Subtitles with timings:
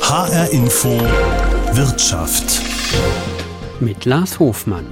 [0.00, 0.90] HR Info
[1.72, 2.62] Wirtschaft.
[3.80, 4.86] Mit Lars Hofmann.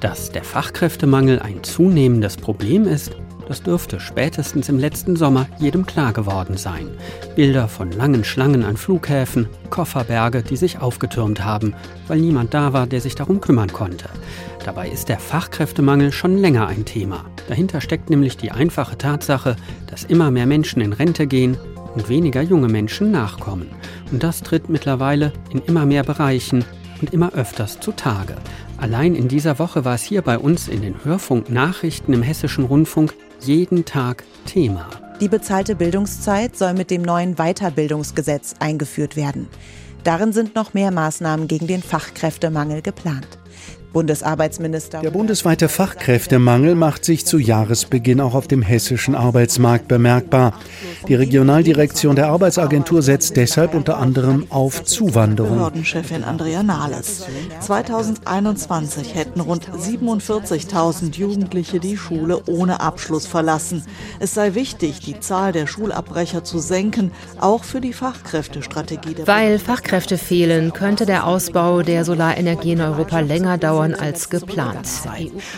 [0.00, 3.12] Dass der Fachkräftemangel ein zunehmendes Problem ist,
[3.46, 6.88] das dürfte spätestens im letzten Sommer jedem klar geworden sein.
[7.36, 11.72] Bilder von langen Schlangen an Flughäfen, Kofferberge, die sich aufgetürmt haben,
[12.08, 14.08] weil niemand da war, der sich darum kümmern konnte.
[14.64, 17.26] Dabei ist der Fachkräftemangel schon länger ein Thema.
[17.46, 19.54] Dahinter steckt nämlich die einfache Tatsache,
[19.86, 21.56] dass immer mehr Menschen in Rente gehen
[21.94, 23.70] und weniger junge Menschen nachkommen.
[24.10, 26.64] Und das tritt mittlerweile in immer mehr Bereichen
[27.00, 28.36] und immer öfters zutage.
[28.78, 33.14] Allein in dieser Woche war es hier bei uns in den Hörfunknachrichten im Hessischen Rundfunk
[33.40, 34.88] jeden Tag Thema.
[35.20, 39.48] Die bezahlte Bildungszeit soll mit dem neuen Weiterbildungsgesetz eingeführt werden.
[40.02, 43.26] Darin sind noch mehr Maßnahmen gegen den Fachkräftemangel geplant.
[43.94, 45.00] Bundesarbeitsminister.
[45.00, 50.52] Der bundesweite Fachkräftemangel macht sich zu Jahresbeginn auch auf dem hessischen Arbeitsmarkt bemerkbar.
[51.08, 55.56] Die Regionaldirektion der Arbeitsagentur setzt deshalb unter anderem auf Zuwanderung.
[55.56, 57.24] Behördenchefin Andrea Nahles.
[57.60, 63.84] 2021 hätten rund 47.000 Jugendliche die Schule ohne Abschluss verlassen.
[64.18, 69.14] Es sei wichtig, die Zahl der Schulabbrecher zu senken, auch für die Fachkräftestrategie.
[69.24, 74.88] Weil Fachkräfte fehlen, könnte der Ausbau der Solarenergie in Europa länger dauern dauern als geplant.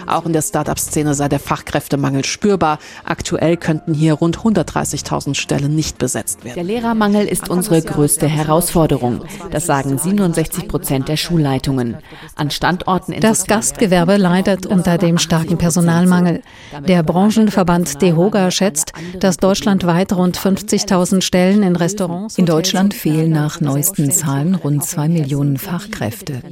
[0.06, 2.78] Auch in der Start-up-Szene sei der Fachkräftemangel spürbar.
[3.04, 6.56] Aktuell könnten hier rund 130.000 Stellen nicht besetzt werden.
[6.56, 9.24] Der Lehrermangel ist unsere größte Herausforderung.
[9.50, 11.96] Das sagen 67 Prozent der Schulleitungen.
[12.34, 16.42] An Standorten in das Gastgewerbe leidet unter dem starken Personalmangel.
[16.86, 22.38] Der Branchenverband DEHOGA schätzt, dass deutschlandweit rund 50.000 Stellen in Restaurants.
[22.38, 26.42] In Deutschland fehlen nach neuesten Zahlen rund zwei Millionen Fachkräfte.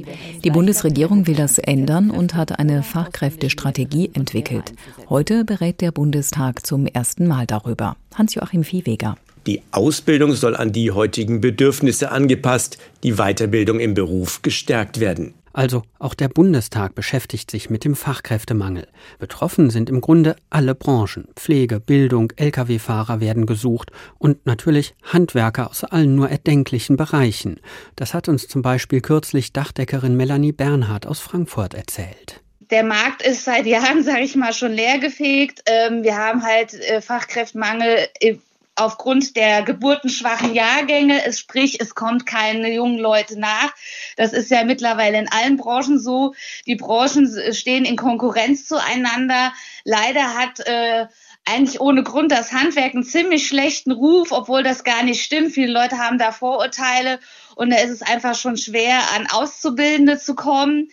[0.43, 4.73] Die Bundesregierung will das ändern und hat eine Fachkräftestrategie entwickelt.
[5.09, 7.97] Heute berät der Bundestag zum ersten Mal darüber.
[8.13, 9.17] Hans-Joachim Viehweger.
[9.47, 15.35] Die Ausbildung soll an die heutigen Bedürfnisse angepasst, die Weiterbildung im Beruf gestärkt werden.
[15.55, 18.89] Also auch der Bundestag beschäftigt sich mit dem Fachkräftemangel.
[19.19, 21.29] Betroffen sind im Grunde alle Branchen.
[21.37, 27.61] Pflege, Bildung, Lkw-Fahrer werden gesucht und natürlich Handwerker aus allen nur erdenklichen Bereichen.
[27.95, 33.45] Das hat uns zum Beispiel kürzlich Dachdeckerin Melanie Bernhardt aus Frankfurt erzählt der Markt ist
[33.45, 35.61] seit Jahren, sage ich mal, schon leergefegt.
[35.67, 38.07] Ähm, wir haben halt äh, Fachkräftemangel
[38.75, 43.73] aufgrund der geburtenschwachen Jahrgänge, es sprich, es kommt keine jungen Leute nach.
[44.17, 46.33] Das ist ja mittlerweile in allen Branchen so.
[46.65, 49.53] Die Branchen stehen in Konkurrenz zueinander.
[49.83, 51.07] Leider hat äh,
[51.45, 55.53] eigentlich ohne Grund das Handwerk einen ziemlich schlechten Ruf, obwohl das gar nicht stimmt.
[55.53, 57.19] Viele Leute haben da Vorurteile
[57.55, 60.89] und da ist es einfach schon schwer, an Auszubildende zu kommen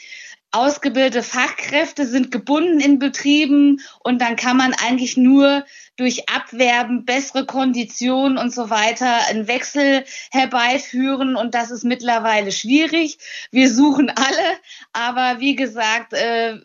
[0.52, 5.64] ausgebildete Fachkräfte sind gebunden in Betrieben und dann kann man eigentlich nur
[5.96, 13.18] durch Abwerben, bessere Konditionen und so weiter einen Wechsel herbeiführen und das ist mittlerweile schwierig.
[13.50, 14.58] Wir suchen alle,
[14.92, 16.58] aber wie gesagt, äh,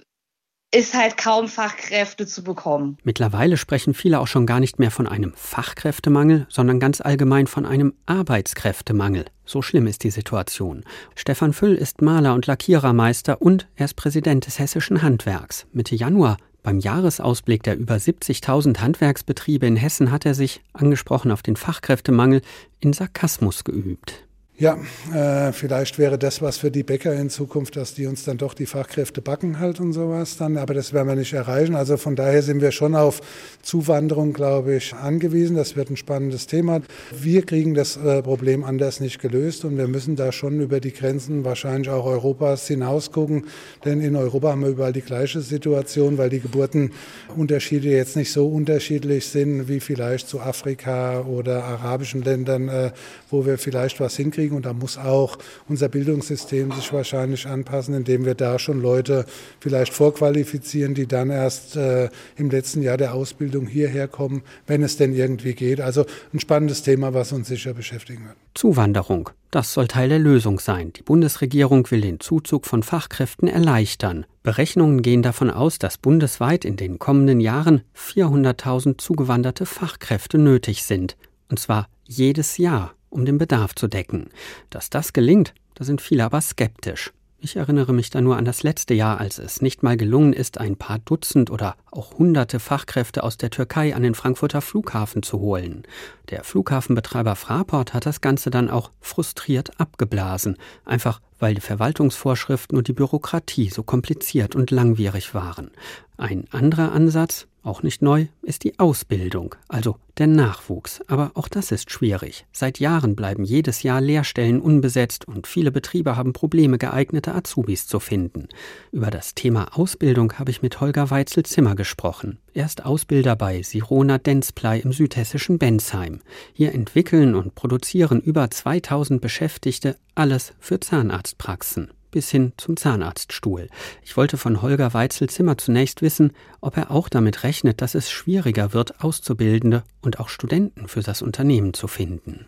[0.74, 2.98] ist halt kaum Fachkräfte zu bekommen.
[3.04, 7.66] Mittlerweile sprechen viele auch schon gar nicht mehr von einem Fachkräftemangel, sondern ganz allgemein von
[7.66, 9.26] einem Arbeitskräftemangel.
[9.46, 10.84] So schlimm ist die Situation.
[11.16, 15.68] Stefan Füll ist Maler und Lackierermeister und er ist Präsident des Hessischen Handwerks.
[15.72, 21.42] Mitte Januar beim Jahresausblick der über 70.000 Handwerksbetriebe in Hessen hat er sich, angesprochen auf
[21.42, 22.42] den Fachkräftemangel,
[22.82, 24.27] in Sarkasmus geübt.
[24.60, 24.76] Ja,
[25.14, 28.56] äh, vielleicht wäre das was für die Bäcker in Zukunft, dass die uns dann doch
[28.56, 31.76] die Fachkräfte backen halt und sowas dann, aber das werden wir nicht erreichen.
[31.76, 33.22] Also von daher sind wir schon auf
[33.62, 35.56] Zuwanderung, glaube ich, angewiesen.
[35.56, 36.82] Das wird ein spannendes Thema.
[37.16, 40.92] Wir kriegen das äh, Problem anders nicht gelöst und wir müssen da schon über die
[40.92, 43.46] Grenzen wahrscheinlich auch Europas hinaus gucken,
[43.86, 48.48] denn in Europa haben wir überall die gleiche Situation, weil die Geburtenunterschiede jetzt nicht so
[48.48, 52.92] unterschiedlich sind wie vielleicht zu Afrika oder arabischen Ländern, äh,
[53.30, 54.56] wo wir vielleicht was hinkriegen kriegen.
[54.56, 55.38] Und da muss auch
[55.68, 59.26] unser Bildungssystem sich wahrscheinlich anpassen, indem wir da schon Leute
[59.60, 64.98] vielleicht vorqualifizieren, die dann erst äh, im letzten Jahr der Ausbildung hierher kommen, wenn es
[64.98, 65.82] denn irgendwie geht.
[65.82, 68.36] Also ein spannendes Thema, was uns sicher beschäftigen wird.
[68.54, 69.30] Zuwanderung.
[69.52, 70.92] Das soll Teil der Lösung sein.
[70.94, 74.26] Die Bundesregierung will den Zuzug von Fachkräften erleichtern.
[74.44, 81.16] Berechnungen gehen davon aus, dass bundesweit in den kommenden Jahren 400.000 zugewanderte Fachkräfte nötig sind.
[81.50, 84.30] Und zwar jedes Jahr um den Bedarf zu decken.
[84.70, 87.12] Dass das gelingt, da sind viele aber skeptisch.
[87.40, 90.58] Ich erinnere mich da nur an das letzte Jahr, als es nicht mal gelungen ist,
[90.58, 95.40] ein paar Dutzend oder auch hunderte Fachkräfte aus der Türkei an den Frankfurter Flughafen zu
[95.40, 95.84] holen.
[96.32, 102.88] Der Flughafenbetreiber Fraport hat das Ganze dann auch frustriert abgeblasen, einfach weil die Verwaltungsvorschriften und
[102.88, 105.70] die Bürokratie so kompliziert und langwierig waren.
[106.18, 111.02] Ein anderer Ansatz, Auch nicht neu ist die Ausbildung, also der Nachwuchs.
[111.08, 112.46] Aber auch das ist schwierig.
[112.54, 118.00] Seit Jahren bleiben jedes Jahr Lehrstellen unbesetzt und viele Betriebe haben Probleme, geeignete Azubis zu
[118.00, 118.48] finden.
[118.94, 122.40] Über das Thema Ausbildung habe ich mit Holger Weitzel-Zimmer gesprochen.
[122.54, 126.22] Er ist Ausbilder bei Sirona Denzplei im südhessischen Bensheim.
[126.54, 133.68] Hier entwickeln und produzieren über 2000 Beschäftigte alles für Zahnarztpraxen bis hin zum Zahnarztstuhl.
[134.02, 136.32] Ich wollte von Holger Weitzel-Zimmer zunächst wissen,
[136.62, 141.22] ob er auch damit rechnet, dass es schwieriger wird, Auszubildende und auch Studenten für das
[141.22, 142.48] Unternehmen zu finden.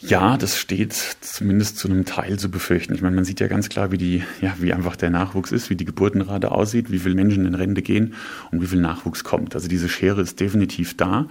[0.00, 2.94] Ja, das steht zumindest zu einem Teil zu befürchten.
[2.94, 5.70] Ich meine, man sieht ja ganz klar, wie die, ja, wie einfach der Nachwuchs ist,
[5.70, 8.14] wie die Geburtenrate aussieht, wie viele Menschen in Rente gehen
[8.50, 9.54] und wie viel Nachwuchs kommt.
[9.54, 11.28] Also diese Schere ist definitiv da.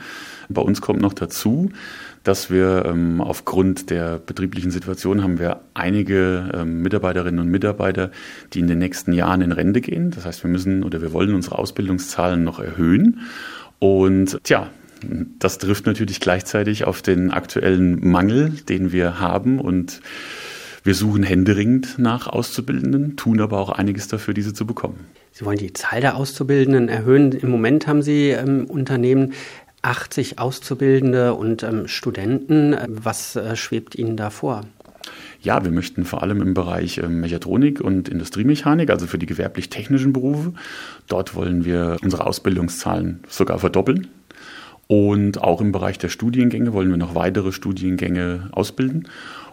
[0.48, 1.72] Bei uns kommt noch dazu,
[2.24, 8.12] dass wir ähm, aufgrund der betrieblichen Situation haben wir einige ähm, Mitarbeiterinnen und Mitarbeiter,
[8.54, 10.12] die in den nächsten Jahren in Rente gehen.
[10.12, 13.20] Das heißt, wir müssen oder wir wollen unsere Ausbildungszahlen noch erhöhen.
[13.80, 14.70] Und tja,
[15.40, 20.02] das trifft natürlich gleichzeitig auf den aktuellen Mangel, den wir haben und
[20.84, 25.06] wir suchen händeringend nach Auszubildenden, tun aber auch einiges dafür, diese zu bekommen.
[25.32, 27.32] Sie wollen die Zahl der Auszubildenden erhöhen.
[27.32, 29.34] Im Moment haben Sie im ähm, Unternehmen
[29.82, 32.76] 80 Auszubildende und ähm, Studenten.
[32.88, 34.66] Was äh, schwebt Ihnen da vor?
[35.42, 40.14] Ja, wir möchten vor allem im Bereich ähm, Mechatronik und Industriemechanik, also für die gewerblich-technischen
[40.14, 40.54] Berufe,
[41.08, 44.08] dort wollen wir unsere Ausbildungszahlen sogar verdoppeln.
[44.88, 49.08] Und auch im Bereich der Studiengänge wollen wir noch weitere Studiengänge ausbilden.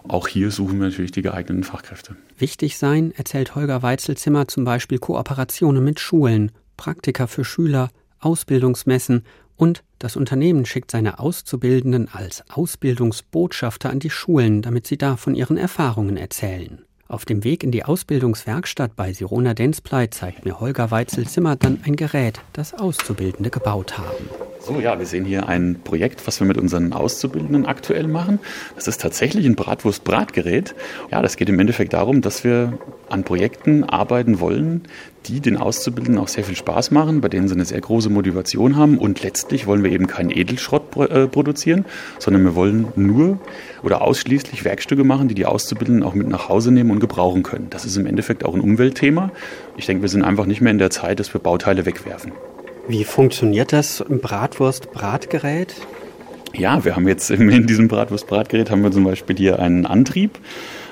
[0.09, 2.17] Auch hier suchen wir natürlich die geeigneten Fachkräfte.
[2.39, 9.25] Wichtig sein, erzählt Holger Weitzelzimmer, zum Beispiel Kooperationen mit Schulen, Praktika für Schüler, Ausbildungsmessen
[9.57, 15.35] und das Unternehmen schickt seine Auszubildenden als Ausbildungsbotschafter an die Schulen, damit sie da von
[15.35, 16.83] ihren Erfahrungen erzählen.
[17.11, 21.97] Auf dem Weg in die Ausbildungswerkstatt bei Sirona Denzplei zeigt mir Holger Weitzel-Zimmer dann ein
[21.97, 24.29] Gerät, das Auszubildende gebaut haben.
[24.61, 28.39] So, ja, wir sehen hier ein Projekt, was wir mit unseren Auszubildenden aktuell machen.
[28.77, 30.77] Das ist tatsächlich ein Bratwurst-Bratgerät.
[31.11, 32.79] Ja, das geht im Endeffekt darum, dass wir
[33.09, 34.83] an Projekten arbeiten wollen,
[35.27, 38.77] die den Auszubildenden auch sehr viel Spaß machen, bei denen sie eine sehr große Motivation
[38.77, 38.99] haben.
[38.99, 41.85] Und letztlich wollen wir eben keinen Edelschrott äh, produzieren,
[42.19, 43.39] sondern wir wollen nur
[43.83, 47.69] oder ausschließlich Werkstücke machen, die die Auszubildenden auch mit nach Hause nehmen und gebrauchen können.
[47.71, 49.31] Das ist im Endeffekt auch ein Umweltthema.
[49.77, 52.33] Ich denke, wir sind einfach nicht mehr in der Zeit, dass wir Bauteile wegwerfen.
[52.89, 55.75] Wie funktioniert das Bratwurst-Bratgerät?
[56.53, 60.39] Ja, wir haben jetzt in diesem Bratwurst-Bratgerät haben wir zum Beispiel hier einen Antrieb,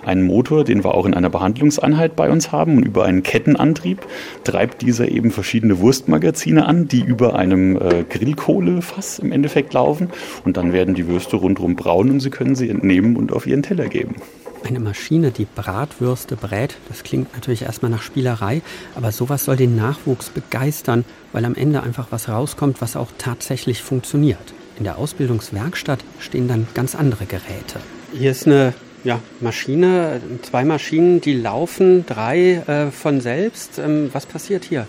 [0.05, 2.77] einen Motor, den wir auch in einer Behandlungseinheit bei uns haben.
[2.77, 4.06] Und über einen Kettenantrieb
[4.45, 10.11] treibt dieser eben verschiedene Wurstmagazine an, die über einem äh, Grillkohlefass im Endeffekt laufen.
[10.45, 13.62] Und dann werden die Würste rundherum braun und Sie können sie entnehmen und auf Ihren
[13.62, 14.17] Teller geben.
[14.65, 18.61] Eine Maschine, die Bratwürste brät, das klingt natürlich erstmal nach Spielerei,
[18.97, 23.83] aber sowas soll den Nachwuchs begeistern, weil am Ende einfach was rauskommt, was auch tatsächlich
[23.83, 24.55] funktioniert.
[24.79, 27.81] In der Ausbildungswerkstatt stehen dann ganz andere Geräte.
[28.12, 28.75] Hier ist eine
[29.05, 33.79] ja, Maschine, zwei Maschinen, die laufen, drei äh, von selbst.
[33.79, 34.87] Ähm, was passiert hier?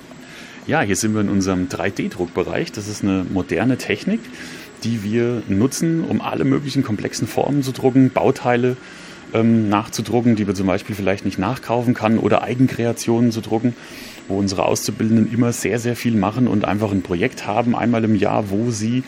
[0.68, 2.72] Ja, hier sind wir in unserem 3D-Druckbereich.
[2.72, 4.20] Das ist eine moderne Technik,
[4.84, 8.78] die wir nutzen, um alle möglichen komplexen Formen zu drucken, Bauteile
[9.34, 13.76] ähm, nachzudrucken, die wir zum Beispiel vielleicht nicht nachkaufen kann oder Eigenkreationen zu drucken,
[14.28, 18.16] wo unsere Auszubildenden immer sehr, sehr viel machen und einfach ein Projekt haben, einmal im
[18.16, 19.04] Jahr, wo sie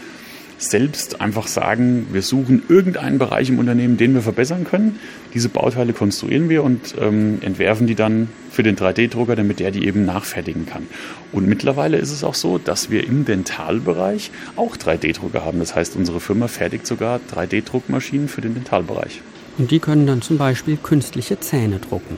[0.62, 5.00] selbst einfach sagen, wir suchen irgendeinen Bereich im Unternehmen, den wir verbessern können.
[5.34, 9.86] Diese Bauteile konstruieren wir und ähm, entwerfen die dann für den 3D-Drucker, damit der die
[9.88, 10.88] eben nachfertigen kann.
[11.32, 15.60] Und mittlerweile ist es auch so, dass wir im Dentalbereich auch 3D-Drucker haben.
[15.60, 19.22] Das heißt, unsere Firma fertigt sogar 3D-Druckmaschinen für den Dentalbereich.
[19.58, 22.18] Und die können dann zum Beispiel künstliche Zähne drucken.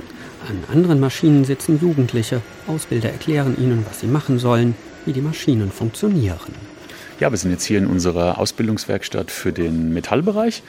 [0.49, 2.41] An anderen Maschinen sitzen Jugendliche.
[2.67, 4.75] Ausbilder erklären ihnen, was sie machen sollen,
[5.05, 6.72] wie die Maschinen funktionieren.
[7.19, 10.63] Ja, wir sind jetzt hier in unserer Ausbildungswerkstatt für den Metallbereich.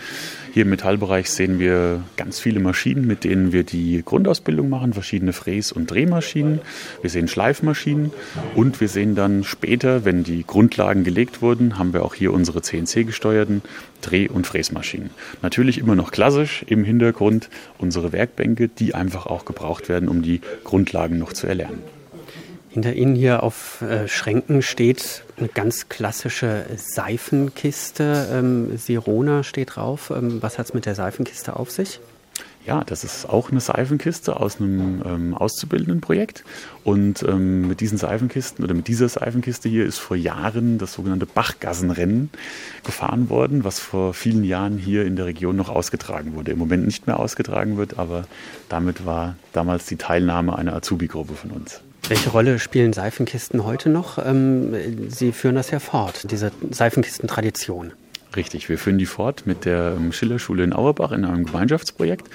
[0.52, 5.32] Hier im Metallbereich sehen wir ganz viele Maschinen, mit denen wir die Grundausbildung machen, verschiedene
[5.32, 6.60] Fräs- und Drehmaschinen.
[7.00, 8.12] Wir sehen Schleifmaschinen
[8.54, 12.60] und wir sehen dann später, wenn die Grundlagen gelegt wurden, haben wir auch hier unsere
[12.60, 13.62] CNC-gesteuerten
[14.02, 15.10] Dreh- und Fräsmaschinen.
[15.40, 17.48] Natürlich immer noch klassisch im Hintergrund
[17.78, 21.82] unsere Werkbänke, die einfach auch gebraucht werden, um die Grundlagen noch zu erlernen.
[22.74, 28.26] Hinter Ihnen hier auf äh, Schränken steht eine ganz klassische Seifenkiste.
[28.32, 30.10] Ähm, Sirona steht drauf.
[30.10, 32.00] Ähm, was hat es mit der Seifenkiste auf sich?
[32.66, 36.42] Ja, das ist auch eine Seifenkiste aus einem ähm, auszubildenden Projekt.
[36.82, 41.26] Und ähm, mit diesen Seifenkisten oder mit dieser Seifenkiste hier ist vor Jahren das sogenannte
[41.26, 42.28] Bachgassenrennen
[42.82, 46.50] gefahren worden, was vor vielen Jahren hier in der Region noch ausgetragen wurde.
[46.50, 48.24] Im Moment nicht mehr ausgetragen wird, aber
[48.68, 51.80] damit war damals die Teilnahme einer Azubi-Gruppe von uns.
[52.08, 54.18] Welche Rolle spielen Seifenkisten heute noch?
[54.18, 57.92] Ähm, Sie führen das ja fort, diese Seifenkistentradition.
[58.36, 62.28] Richtig, wir führen die fort mit der ähm, Schillerschule in Auerbach in einem Gemeinschaftsprojekt.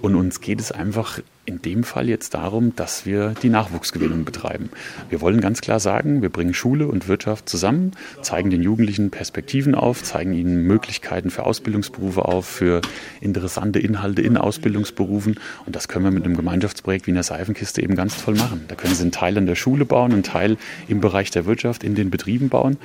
[0.00, 4.68] Und uns geht es einfach in dem Fall jetzt darum, dass wir die Nachwuchsgewinnung betreiben.
[5.08, 9.74] Wir wollen ganz klar sagen, wir bringen Schule und Wirtschaft zusammen, zeigen den Jugendlichen Perspektiven
[9.74, 12.82] auf, zeigen ihnen Möglichkeiten für Ausbildungsberufe auf, für
[13.22, 15.40] interessante Inhalte in Ausbildungsberufen.
[15.64, 18.66] Und das können wir mit einem Gemeinschaftsprojekt wie in der Seifenkiste eben ganz toll machen.
[18.68, 21.82] Da können Sie einen Teil an der Schule bauen, einen Teil im Bereich der Wirtschaft,
[21.82, 22.76] in den Betrieben bauen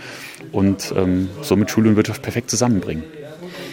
[0.53, 3.03] und ähm, somit Schule und Wirtschaft perfekt zusammenbringen.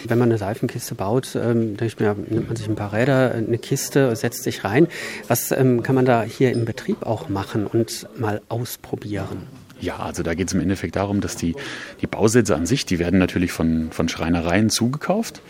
[0.07, 4.43] Wenn man eine Seifenkiste baut, ähm, nimmt man sich ein paar Räder, eine Kiste, setzt
[4.43, 4.87] sich rein.
[5.27, 9.47] Was ähm, kann man da hier im Betrieb auch machen und mal ausprobieren?
[9.79, 11.55] Ja, also da geht es im Endeffekt darum, dass die,
[12.01, 15.41] die Bausätze an sich, die werden natürlich von, von Schreinereien zugekauft.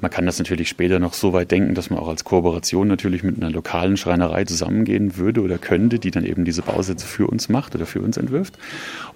[0.00, 3.22] Man kann das natürlich später noch so weit denken, dass man auch als Kooperation natürlich
[3.22, 7.48] mit einer lokalen Schreinerei zusammengehen würde oder könnte, die dann eben diese Bausätze für uns
[7.50, 8.58] macht oder für uns entwirft.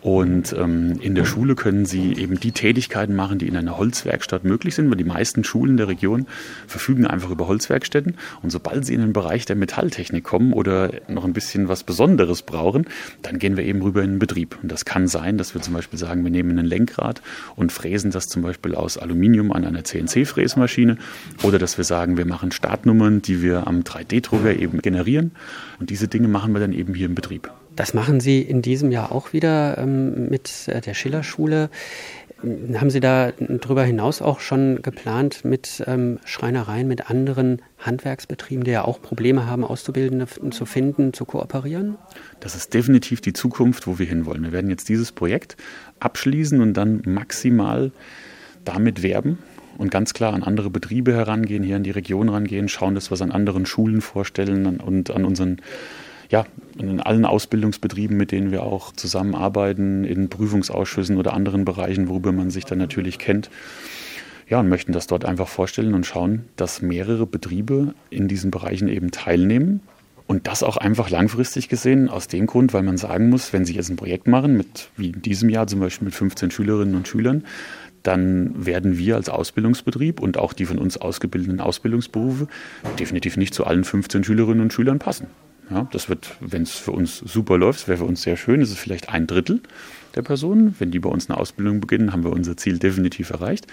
[0.03, 4.45] Und ähm, in der Schule können sie eben die Tätigkeiten machen, die in einer Holzwerkstatt
[4.45, 6.27] möglich sind, weil die meisten Schulen der Region
[6.67, 8.17] verfügen einfach über Holzwerkstätten.
[8.43, 12.43] Und sobald sie in den Bereich der Metalltechnik kommen oder noch ein bisschen was Besonderes
[12.43, 12.87] brauchen,
[13.23, 14.59] dann gehen wir eben rüber in den Betrieb.
[14.63, 17.23] Und das kann sein, dass wir zum Beispiel sagen, wir nehmen ein Lenkrad
[17.57, 20.99] und fräsen das zum Beispiel aus Aluminium an einer CNC-Fräsmaschine Maschine
[21.43, 25.33] oder dass wir sagen, wir machen Startnummern, die wir am 3D-Drucker eben generieren.
[25.79, 27.51] Und diese Dinge machen wir dann eben hier im Betrieb.
[27.77, 31.71] Das machen Sie in diesem Jahr auch wieder ähm, mit äh, der Schillerschule.
[32.75, 38.73] Haben Sie da darüber hinaus auch schon geplant mit ähm, Schreinereien, mit anderen Handwerksbetrieben, die
[38.73, 41.97] ja auch Probleme haben, Auszubildende zu finden, zu kooperieren?
[42.41, 44.43] Das ist definitiv die Zukunft, wo wir hinwollen.
[44.43, 45.57] Wir werden jetzt dieses Projekt
[46.01, 47.93] abschließen und dann maximal
[48.65, 49.39] damit werben,
[49.79, 53.15] und ganz klar an andere Betriebe herangehen, hier in die Region rangehen, schauen, dass wir
[53.15, 55.61] es an anderen Schulen vorstellen und an unseren
[56.31, 56.47] ja,
[56.79, 62.51] in allen Ausbildungsbetrieben, mit denen wir auch zusammenarbeiten, in Prüfungsausschüssen oder anderen Bereichen, worüber man
[62.51, 63.51] sich dann natürlich kennt.
[64.49, 68.89] Ja, und möchten das dort einfach vorstellen und schauen, dass mehrere Betriebe in diesen Bereichen
[68.89, 69.81] eben teilnehmen.
[70.27, 73.75] Und das auch einfach langfristig gesehen, aus dem Grund, weil man sagen muss, wenn Sie
[73.75, 77.07] jetzt ein Projekt machen, mit, wie in diesem Jahr zum Beispiel mit 15 Schülerinnen und
[77.07, 77.45] Schülern,
[78.05, 82.47] dann werden wir als Ausbildungsbetrieb und auch die von uns ausgebildeten Ausbildungsberufe
[82.99, 85.27] definitiv nicht zu allen 15 Schülerinnen und Schülern passen.
[85.71, 88.71] Ja, das wird, wenn es für uns super läuft, wäre für uns sehr schön, ist
[88.71, 89.61] es vielleicht ein Drittel
[90.15, 90.75] der Personen.
[90.79, 93.67] Wenn die bei uns eine Ausbildung beginnen, haben wir unser Ziel definitiv erreicht.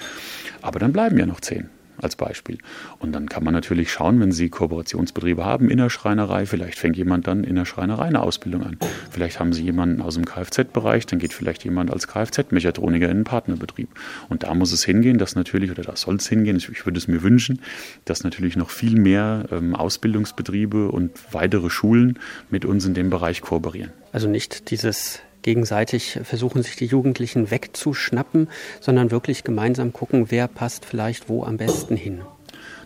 [0.61, 1.69] Aber dann bleiben ja noch zehn
[2.03, 2.57] als Beispiel.
[2.99, 6.97] Und dann kann man natürlich schauen, wenn Sie Kooperationsbetriebe haben in der Schreinerei, vielleicht fängt
[6.97, 8.77] jemand dann in der Schreinerei eine Ausbildung an.
[9.09, 13.23] Vielleicht haben Sie jemanden aus dem Kfz-Bereich, dann geht vielleicht jemand als Kfz-Mechatroniker in einen
[13.23, 13.89] Partnerbetrieb.
[14.29, 17.07] Und da muss es hingehen, dass natürlich, oder da soll es hingehen, ich würde es
[17.07, 17.61] mir wünschen,
[18.05, 23.41] dass natürlich noch viel mehr ähm, Ausbildungsbetriebe und weitere Schulen mit uns in dem Bereich
[23.41, 23.91] kooperieren.
[24.11, 28.47] Also nicht dieses gegenseitig versuchen, sich die Jugendlichen wegzuschnappen,
[28.79, 32.21] sondern wirklich gemeinsam gucken, wer passt vielleicht wo am besten hin.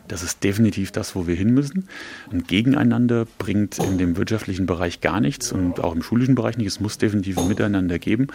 [0.07, 1.88] Das ist definitiv das, wo wir hin müssen.
[2.31, 6.67] Ein Gegeneinander bringt in dem wirtschaftlichen Bereich gar nichts und auch im schulischen Bereich nicht.
[6.67, 8.27] Es muss definitiv ein Miteinander geben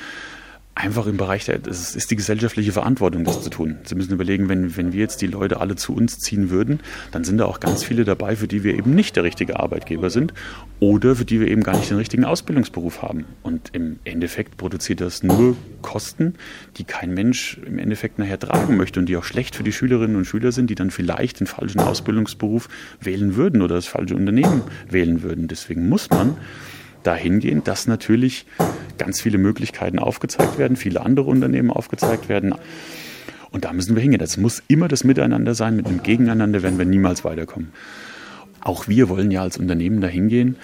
[0.81, 3.79] einfach im Bereich der, es ist die gesellschaftliche Verantwortung, das zu tun.
[3.85, 6.81] Sie müssen überlegen, wenn, wenn wir jetzt die Leute alle zu uns ziehen würden,
[7.13, 10.11] dann sind da auch ganz viele dabei, für die wir eben nicht der richtige Arbeitgeber
[10.11, 10.33] sind
[10.81, 13.27] oder für die wir eben gar nicht den richtigen Ausbildungsberuf haben.
[13.43, 16.35] Und im Endeffekt produziert das nur Kosten,
[16.77, 20.17] die kein Mensch im Endeffekt nachher tragen möchte und die auch schlecht für die Schülerinnen
[20.17, 22.69] und Schüler sind, die dann vielleicht den falschen Ausbildungsberuf
[23.01, 25.49] wählen würden oder das falsche Unternehmen wählen würden.
[25.49, 26.37] Deswegen muss man
[27.03, 28.47] dahingehend, dass natürlich
[28.99, 32.55] ganz viele Möglichkeiten aufgezeigt werden, viele andere Unternehmen aufgezeigt werden.
[33.51, 34.21] Und da müssen wir hingehen.
[34.21, 35.77] Das muss immer das Miteinander sein.
[35.77, 37.73] Mit dem Gegeneinander werden wir niemals weiterkommen.
[38.61, 40.57] Auch wir wollen ja als Unternehmen dahin gehen,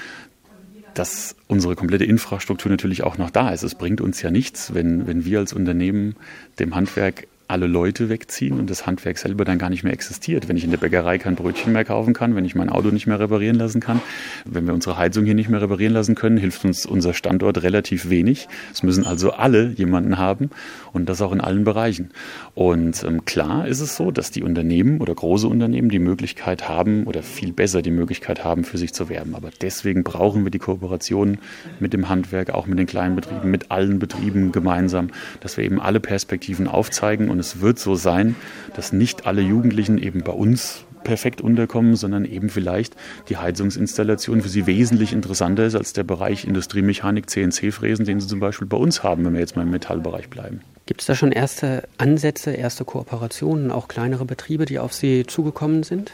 [0.94, 3.62] dass unsere komplette Infrastruktur natürlich auch noch da ist.
[3.62, 6.16] Es bringt uns ja nichts, wenn, wenn wir als Unternehmen
[6.58, 10.48] dem Handwerk alle Leute wegziehen und das Handwerk selber dann gar nicht mehr existiert.
[10.48, 13.06] Wenn ich in der Bäckerei kein Brötchen mehr kaufen kann, wenn ich mein Auto nicht
[13.06, 14.00] mehr reparieren lassen kann,
[14.44, 18.10] wenn wir unsere Heizung hier nicht mehr reparieren lassen können, hilft uns unser Standort relativ
[18.10, 18.48] wenig.
[18.72, 20.50] Es müssen also alle jemanden haben
[20.92, 22.10] und das auch in allen Bereichen.
[22.54, 27.04] Und ähm, klar ist es so, dass die Unternehmen oder große Unternehmen die Möglichkeit haben
[27.04, 29.34] oder viel besser die Möglichkeit haben, für sich zu werben.
[29.34, 31.38] Aber deswegen brauchen wir die Kooperation
[31.80, 35.10] mit dem Handwerk, auch mit den kleinen Betrieben, mit allen Betrieben gemeinsam,
[35.40, 38.36] dass wir eben alle Perspektiven aufzeigen und es wird so sein,
[38.74, 42.96] dass nicht alle Jugendlichen eben bei uns perfekt unterkommen, sondern eben vielleicht
[43.28, 48.40] die Heizungsinstallation für sie wesentlich interessanter ist als der Bereich Industriemechanik, CNC-Fräsen, den sie zum
[48.40, 50.62] Beispiel bei uns haben, wenn wir jetzt mal im Metallbereich bleiben.
[50.86, 55.84] Gibt es da schon erste Ansätze, erste Kooperationen, auch kleinere Betriebe, die auf Sie zugekommen
[55.84, 56.12] sind?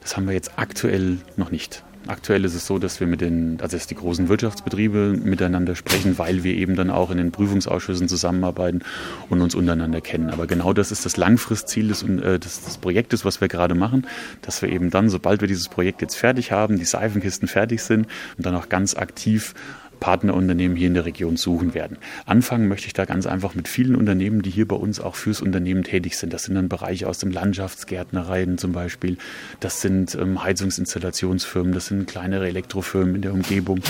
[0.00, 1.84] Das haben wir jetzt aktuell noch nicht.
[2.06, 6.18] Aktuell ist es so, dass wir mit den, also dass die großen Wirtschaftsbetriebe miteinander sprechen,
[6.18, 8.80] weil wir eben dann auch in den Prüfungsausschüssen zusammenarbeiten
[9.28, 10.30] und uns untereinander kennen.
[10.30, 14.06] Aber genau das ist das Langfristziel des, äh, des, des Projektes, was wir gerade machen,
[14.40, 18.06] dass wir eben dann, sobald wir dieses Projekt jetzt fertig haben, die Seifenkisten fertig sind
[18.38, 19.54] und dann auch ganz aktiv
[20.00, 21.98] Partnerunternehmen hier in der Region suchen werden.
[22.26, 25.40] Anfangen möchte ich da ganz einfach mit vielen Unternehmen, die hier bei uns auch fürs
[25.40, 26.32] Unternehmen tätig sind.
[26.32, 29.18] Das sind dann Bereiche aus dem Landschaftsgärtnereien zum Beispiel.
[29.60, 33.80] Das sind ähm, Heizungsinstallationsfirmen, das sind kleinere Elektrofirmen in der Umgebung.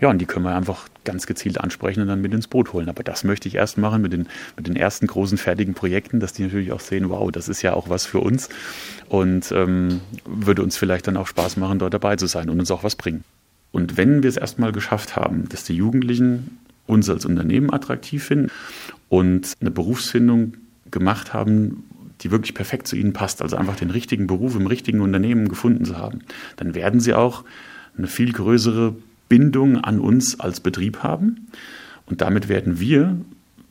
[0.00, 2.88] Ja, und die können wir einfach ganz gezielt ansprechen und dann mit ins Boot holen.
[2.88, 6.32] Aber das möchte ich erst machen mit den, mit den ersten großen fertigen Projekten, dass
[6.32, 8.48] die natürlich auch sehen, wow, das ist ja auch was für uns
[9.08, 12.70] und ähm, würde uns vielleicht dann auch Spaß machen, dort dabei zu sein und uns
[12.70, 13.24] auch was bringen.
[13.72, 18.50] Und wenn wir es erstmal geschafft haben, dass die Jugendlichen uns als Unternehmen attraktiv finden
[19.08, 20.54] und eine Berufsfindung
[20.90, 21.84] gemacht haben,
[22.20, 25.84] die wirklich perfekt zu ihnen passt, also einfach den richtigen Beruf im richtigen Unternehmen gefunden
[25.84, 26.20] zu haben,
[26.56, 27.44] dann werden sie auch
[27.96, 28.94] eine viel größere
[29.28, 31.48] Bindung an uns als Betrieb haben.
[32.06, 33.16] Und damit werden wir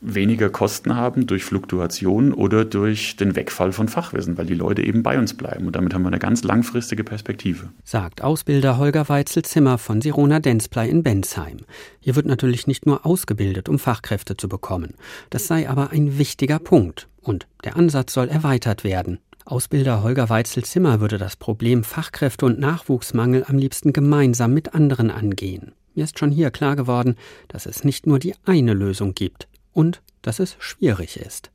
[0.02, 5.02] weniger Kosten haben durch Fluktuation oder durch den Wegfall von Fachwissen, weil die Leute eben
[5.02, 5.66] bei uns bleiben.
[5.66, 7.70] Und damit haben wir eine ganz langfristige Perspektive.
[7.84, 11.58] Sagt Ausbilder Holger Weitzel-Zimmer von Sirona Denzplay in Bensheim.
[12.00, 14.94] Hier wird natürlich nicht nur ausgebildet, um Fachkräfte zu bekommen.
[15.30, 17.08] Das sei aber ein wichtiger Punkt.
[17.20, 19.20] Und der Ansatz soll erweitert werden.
[19.44, 25.72] Ausbilder Holger Weitzel-Zimmer würde das Problem Fachkräfte und Nachwuchsmangel am liebsten gemeinsam mit anderen angehen.
[25.94, 27.16] Mir ist schon hier klar geworden,
[27.48, 31.50] dass es nicht nur die eine Lösung gibt und dass es schwierig ist.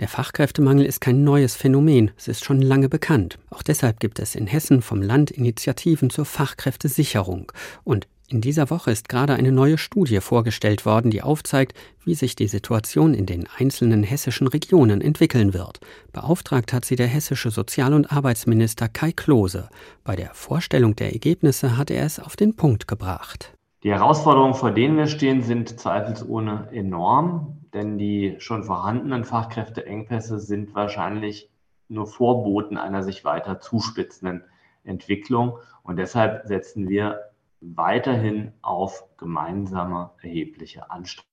[0.00, 3.38] Der Fachkräftemangel ist kein neues Phänomen, es ist schon lange bekannt.
[3.50, 7.52] Auch deshalb gibt es in Hessen vom Land Initiativen zur Fachkräftesicherung.
[7.84, 12.36] Und in dieser Woche ist gerade eine neue Studie vorgestellt worden, die aufzeigt, wie sich
[12.36, 15.80] die Situation in den einzelnen hessischen Regionen entwickeln wird.
[16.12, 19.68] Beauftragt hat sie der hessische Sozial- und Arbeitsminister Kai Klose.
[20.04, 23.52] Bei der Vorstellung der Ergebnisse hat er es auf den Punkt gebracht.
[23.82, 30.74] Die Herausforderungen, vor denen wir stehen, sind zweifelsohne enorm, denn die schon vorhandenen Fachkräfteengpässe sind
[30.74, 31.48] wahrscheinlich
[31.88, 34.44] nur Vorboten einer sich weiter zuspitzenden
[34.84, 35.58] Entwicklung.
[35.82, 37.30] Und deshalb setzen wir
[37.62, 41.29] weiterhin auf gemeinsame erhebliche Anstrengungen.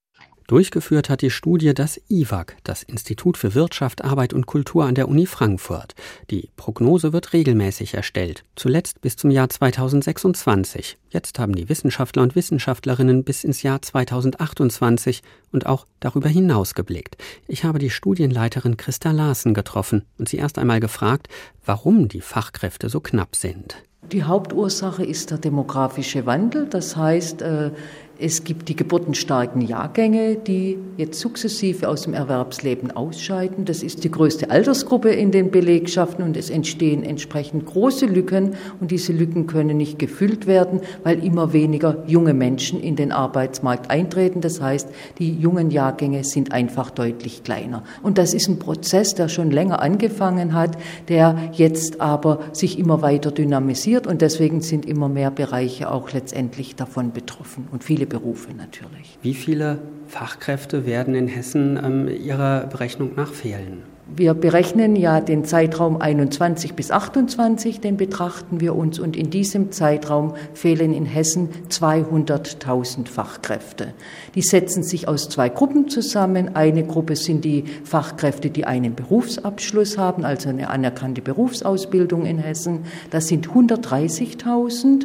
[0.48, 5.06] Durchgeführt hat die Studie das IWAG, das Institut für Wirtschaft, Arbeit und Kultur an der
[5.06, 5.94] Uni Frankfurt.
[6.30, 10.96] Die Prognose wird regelmäßig erstellt, zuletzt bis zum Jahr 2026.
[11.10, 15.20] Jetzt haben die Wissenschaftler und Wissenschaftlerinnen bis ins Jahr 2028
[15.52, 17.18] und auch darüber hinaus geblickt.
[17.46, 21.28] Ich habe die Studienleiterin Christa Larsen getroffen und sie erst einmal gefragt,
[21.66, 23.82] warum die Fachkräfte so knapp sind.
[24.12, 26.66] Die Hauptursache ist der demografische Wandel.
[26.66, 27.72] Das heißt, äh,
[28.20, 33.64] es gibt die geburtenstarken Jahrgänge, die jetzt sukzessive aus dem Erwerbsleben ausscheiden.
[33.64, 38.90] Das ist die größte Altersgruppe in den Belegschaften und es entstehen entsprechend große Lücken und
[38.90, 44.40] diese Lücken können nicht gefüllt werden, weil immer weniger junge Menschen in den Arbeitsmarkt eintreten.
[44.40, 44.88] Das heißt,
[45.20, 47.84] die jungen Jahrgänge sind einfach deutlich kleiner.
[48.02, 50.76] Und das ist ein Prozess, der schon länger angefangen hat,
[51.08, 56.74] der jetzt aber sich immer weiter dynamisiert und deswegen sind immer mehr Bereiche auch letztendlich
[56.74, 59.18] davon betroffen und viele Berufe natürlich.
[59.22, 63.82] Wie viele Fachkräfte werden in Hessen ähm, Ihrer Berechnung nach fehlen?
[64.10, 69.70] Wir berechnen ja den Zeitraum 21 bis 28, den betrachten wir uns und in diesem
[69.70, 73.92] Zeitraum fehlen in Hessen 200.000 Fachkräfte.
[74.34, 76.56] Die setzen sich aus zwei Gruppen zusammen.
[76.56, 82.84] Eine Gruppe sind die Fachkräfte, die einen Berufsabschluss haben, also eine anerkannte Berufsausbildung in Hessen.
[83.10, 85.04] Das sind 130.000.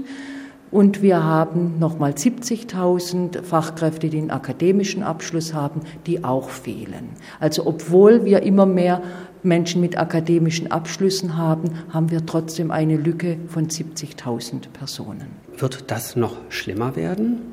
[0.74, 7.10] Und wir haben nochmal 70.000 Fachkräfte, die einen akademischen Abschluss haben, die auch fehlen.
[7.40, 9.04] Also obwohl wir immer mehr
[9.44, 15.28] Menschen mit akademischen Abschlüssen haben, haben wir trotzdem eine Lücke von 70.000 Personen.
[15.56, 17.53] Wird das noch schlimmer werden?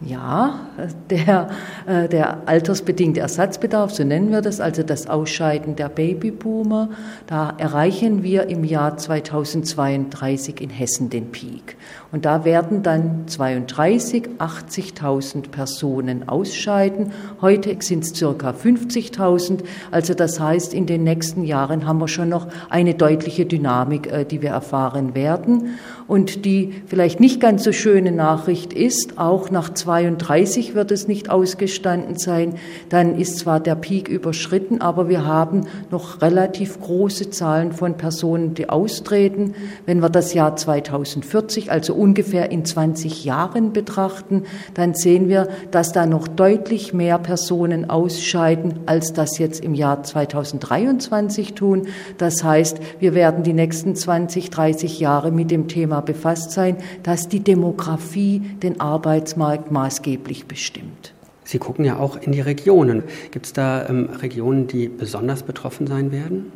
[0.00, 0.58] Ja,
[1.08, 1.50] der,
[1.86, 6.90] äh, der altersbedingte Ersatzbedarf, so nennen wir das, also das Ausscheiden der Babyboomer,
[7.28, 11.76] da erreichen wir im Jahr 2032 in Hessen den Peak.
[12.10, 17.12] Und da werden dann 32, 80.000 Personen ausscheiden.
[17.40, 19.60] Heute sind es circa 50.000.
[19.92, 24.24] Also das heißt, in den nächsten Jahren haben wir schon noch eine deutliche Dynamik, äh,
[24.24, 25.76] die wir erfahren werden.
[26.06, 31.30] Und die vielleicht nicht ganz so schöne Nachricht ist, auch nach 2032 wird es nicht
[31.30, 32.56] ausgestanden sein.
[32.90, 38.52] Dann ist zwar der Peak überschritten, aber wir haben noch relativ große Zahlen von Personen,
[38.52, 39.54] die austreten.
[39.86, 44.42] Wenn wir das Jahr 2040, also ungefähr in 20 Jahren betrachten,
[44.74, 50.02] dann sehen wir, dass da noch deutlich mehr Personen ausscheiden, als das jetzt im Jahr
[50.02, 51.88] 2023 tun.
[52.18, 57.28] Das heißt, wir werden die nächsten 20, 30 Jahre mit dem Thema befasst sein, dass
[57.28, 61.14] die Demografie den Arbeitsmarkt maßgeblich bestimmt.
[61.44, 63.02] Sie gucken ja auch in die Regionen.
[63.30, 66.52] Gibt es da ähm, Regionen, die besonders betroffen sein werden?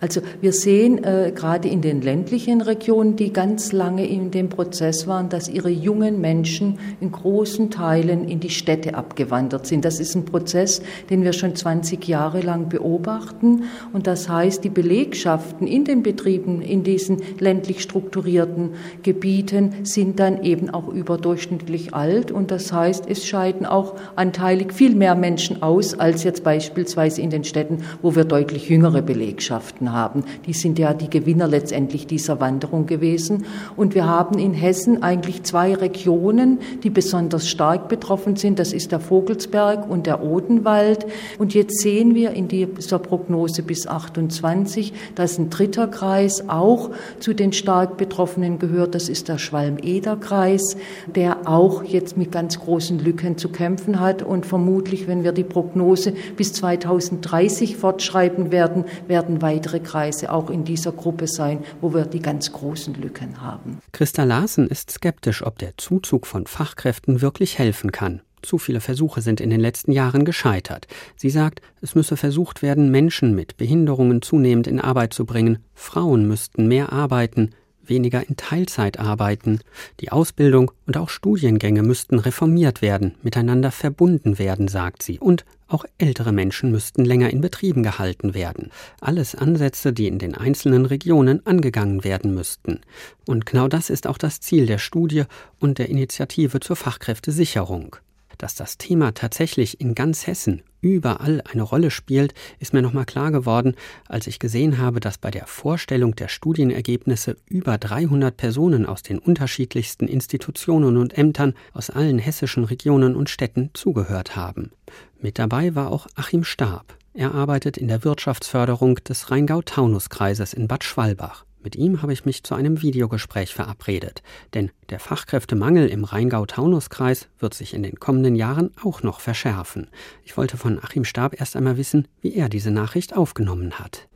[0.00, 5.06] Also wir sehen äh, gerade in den ländlichen Regionen, die ganz lange in dem Prozess
[5.06, 9.84] waren, dass ihre jungen Menschen in großen Teilen in die Städte abgewandert sind.
[9.84, 13.64] Das ist ein Prozess, den wir schon 20 Jahre lang beobachten.
[13.92, 18.70] Und das heißt, die Belegschaften in den Betrieben, in diesen ländlich strukturierten
[19.02, 22.30] Gebieten sind dann eben auch überdurchschnittlich alt.
[22.30, 27.30] Und das heißt, es scheiden auch anteilig viel mehr Menschen aus als jetzt beispielsweise in
[27.30, 30.24] den Städten, wo wir deutlich jüngere Belegschaften haben haben.
[30.46, 33.44] Die sind ja die Gewinner letztendlich dieser Wanderung gewesen.
[33.76, 38.58] Und wir haben in Hessen eigentlich zwei Regionen, die besonders stark betroffen sind.
[38.58, 41.06] Das ist der Vogelsberg und der Odenwald.
[41.38, 47.34] Und jetzt sehen wir in dieser Prognose bis 28, dass ein dritter Kreis auch zu
[47.34, 48.94] den stark Betroffenen gehört.
[48.94, 50.76] Das ist der Schwalm-Eder-Kreis,
[51.14, 54.22] der auch jetzt mit ganz großen Lücken zu kämpfen hat.
[54.22, 60.64] Und vermutlich, wenn wir die Prognose bis 2030 fortschreiben werden, werden weitere Kreise auch in
[60.64, 63.80] dieser Gruppe sein, wo wir die ganz großen Lücken haben.
[63.92, 68.22] Christa Larsen ist skeptisch, ob der Zuzug von Fachkräften wirklich helfen kann.
[68.42, 70.86] Zu viele Versuche sind in den letzten Jahren gescheitert.
[71.16, 75.58] Sie sagt, es müsse versucht werden, Menschen mit Behinderungen zunehmend in Arbeit zu bringen.
[75.74, 77.50] Frauen müssten mehr arbeiten
[77.88, 79.60] weniger in Teilzeit arbeiten.
[80.00, 85.18] Die Ausbildung und auch Studiengänge müssten reformiert werden, miteinander verbunden werden, sagt sie.
[85.18, 88.70] Und auch ältere Menschen müssten länger in Betrieben gehalten werden.
[89.00, 92.80] Alles Ansätze, die in den einzelnen Regionen angegangen werden müssten.
[93.26, 95.24] Und genau das ist auch das Ziel der Studie
[95.58, 97.96] und der Initiative zur Fachkräftesicherung.
[98.38, 103.30] Dass das Thema tatsächlich in ganz Hessen überall eine Rolle spielt, ist mir nochmal klar
[103.30, 103.74] geworden,
[104.06, 109.18] als ich gesehen habe, dass bei der Vorstellung der Studienergebnisse über 300 Personen aus den
[109.18, 114.72] unterschiedlichsten Institutionen und Ämtern aus allen hessischen Regionen und Städten zugehört haben.
[115.20, 116.98] Mit dabei war auch Achim Stab.
[117.14, 121.44] Er arbeitet in der Wirtschaftsförderung des Rheingau-Taunus-Kreises in Bad Schwalbach.
[121.64, 124.22] Mit ihm habe ich mich zu einem Videogespräch verabredet,
[124.52, 129.88] denn der Fachkräftemangel im Rheingau-Taunus-Kreis wird sich in den kommenden Jahren auch noch verschärfen.
[130.26, 134.08] Ich wollte von Achim Stab erst einmal wissen, wie er diese Nachricht aufgenommen hat.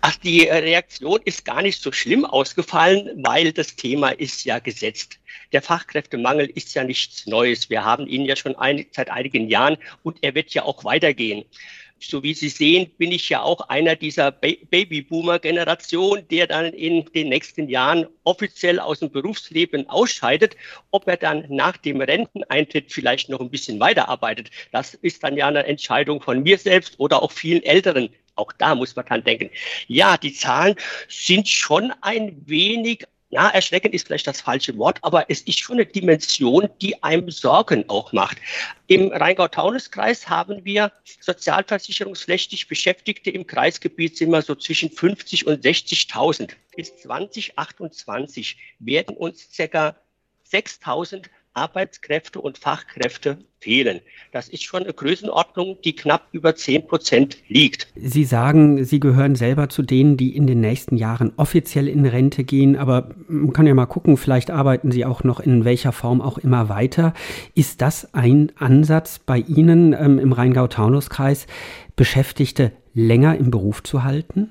[0.00, 5.18] Ach, die Reaktion ist gar nicht so schlimm ausgefallen, weil das Thema ist ja gesetzt.
[5.52, 7.68] Der Fachkräftemangel ist ja nichts Neues.
[7.68, 11.44] Wir haben ihn ja schon ein, seit einigen Jahren und er wird ja auch weitergehen
[12.00, 17.04] so wie Sie sehen, bin ich ja auch einer dieser ba Babyboomer-Generation, der dann in
[17.12, 20.56] den nächsten Jahren offiziell aus dem Berufsleben ausscheidet.
[20.90, 25.48] Ob er dann nach dem Renteneintritt vielleicht noch ein bisschen weiterarbeitet, das ist dann ja
[25.48, 28.10] eine Entscheidung von mir selbst oder auch vielen Älteren.
[28.36, 29.50] Auch da muss man dran denken.
[29.88, 30.76] Ja, die Zahlen
[31.08, 35.76] sind schon ein wenig ja, erschreckend ist vielleicht das falsche Wort, aber es ist schon
[35.76, 38.38] eine Dimension, die einem Sorgen auch macht.
[38.86, 46.52] Im Rheingau-Taunus-Kreis haben wir sozialversicherungspflichtig Beschäftigte im Kreisgebiet sind wir so zwischen 50 und 60.000.
[46.74, 49.94] Bis 2028 werden uns ca.
[50.50, 54.00] 6.000 Arbeitskräfte und Fachkräfte fehlen.
[54.32, 57.88] Das ist schon eine Größenordnung, die knapp über 10 Prozent liegt.
[57.96, 62.44] Sie sagen, Sie gehören selber zu denen, die in den nächsten Jahren offiziell in Rente
[62.44, 66.20] gehen, aber man kann ja mal gucken, vielleicht arbeiten Sie auch noch in welcher Form
[66.20, 67.14] auch immer weiter.
[67.54, 71.46] Ist das ein Ansatz bei Ihnen ähm, im Rheingau-Taunus-Kreis,
[71.96, 74.50] Beschäftigte länger im Beruf zu halten?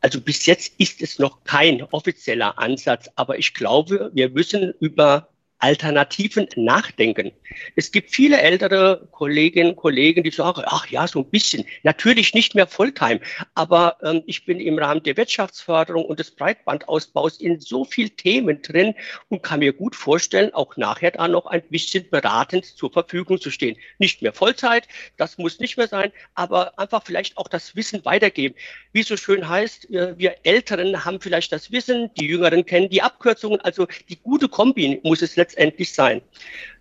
[0.00, 5.28] Also bis jetzt ist es noch kein offizieller Ansatz, aber ich glaube, wir müssen über
[5.62, 7.30] Alternativen nachdenken.
[7.76, 11.64] Es gibt viele ältere Kolleginnen und Kollegen, die sagen, ach ja, so ein bisschen.
[11.84, 13.20] Natürlich nicht mehr Volltime,
[13.54, 18.60] aber ähm, ich bin im Rahmen der Wirtschaftsförderung und des Breitbandausbaus in so viel Themen
[18.62, 18.94] drin
[19.28, 23.52] und kann mir gut vorstellen, auch nachher da noch ein bisschen beratend zur Verfügung zu
[23.52, 23.76] stehen.
[23.98, 28.56] Nicht mehr Vollzeit, das muss nicht mehr sein, aber einfach vielleicht auch das Wissen weitergeben.
[28.92, 33.02] Wie so schön heißt, äh, wir Älteren haben vielleicht das Wissen, die Jüngeren kennen die
[33.02, 36.22] Abkürzungen, also die gute Kombi muss es letztendlich letztendlich sein.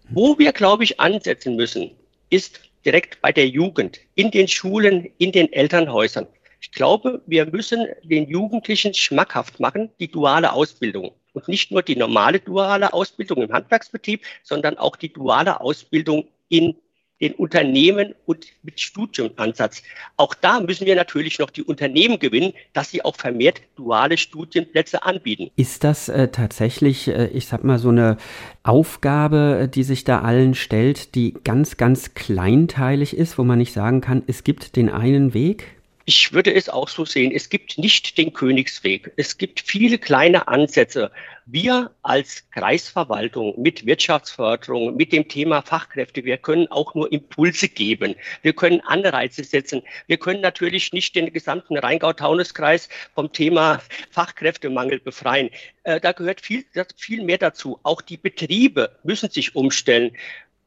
[0.10, 1.92] Wo wir, glaube ich, ansetzen müssen,
[2.30, 6.28] ist direkt bei der Jugend, in den Schulen, in den Elternhäusern.
[6.60, 11.12] Ich glaube, wir müssen den Jugendlichen schmackhaft machen, die duale Ausbildung.
[11.34, 16.76] Und nicht nur die normale duale Ausbildung im Handwerksbetrieb, sondern auch die duale Ausbildung in
[17.22, 19.84] den Unternehmen und mit Studienansatz.
[20.18, 25.04] Auch da müssen wir natürlich noch die Unternehmen gewinnen, dass sie auch vermehrt duale Studienplätze
[25.04, 25.52] anbieten.
[25.56, 28.18] Ist das äh, tatsächlich, äh, ich sag mal, so eine
[28.64, 33.74] Aufgabe, äh, die sich da allen stellt, die ganz, ganz kleinteilig ist, wo man nicht
[33.74, 35.81] sagen kann, es gibt den einen Weg?
[36.14, 37.32] Ich würde es auch so sehen.
[37.34, 39.14] Es gibt nicht den Königsweg.
[39.16, 41.10] Es gibt viele kleine Ansätze.
[41.46, 48.16] Wir als Kreisverwaltung mit Wirtschaftsförderung, mit dem Thema Fachkräfte, wir können auch nur Impulse geben.
[48.42, 49.84] Wir können Anreize setzen.
[50.08, 55.50] Wir können natürlich nicht den gesamten Rheingau-Taunus-Kreis vom Thema Fachkräftemangel befreien.
[55.84, 56.66] Äh, da gehört viel,
[56.98, 57.80] viel mehr dazu.
[57.84, 60.12] Auch die Betriebe müssen sich umstellen.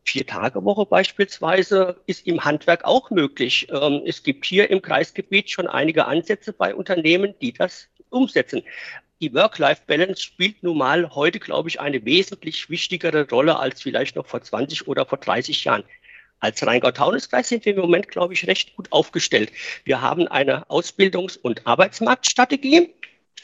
[0.04, 3.68] Vier-Tage-Woche beispielsweise ist im Handwerk auch möglich.
[3.70, 8.62] Ähm, es gibt hier im Kreisgebiet schon einige Ansätze bei Unternehmen, die das umsetzen.
[9.20, 14.26] Die Work-Life-Balance spielt nun mal heute, glaube ich, eine wesentlich wichtigere Rolle als vielleicht noch
[14.26, 15.84] vor 20 oder vor 30 Jahren.
[16.40, 19.50] Als Rheingau-Taunus-Kreis sind wir im Moment, glaube ich, recht gut aufgestellt.
[19.84, 22.92] Wir haben eine Ausbildungs- und Arbeitsmarktstrategie.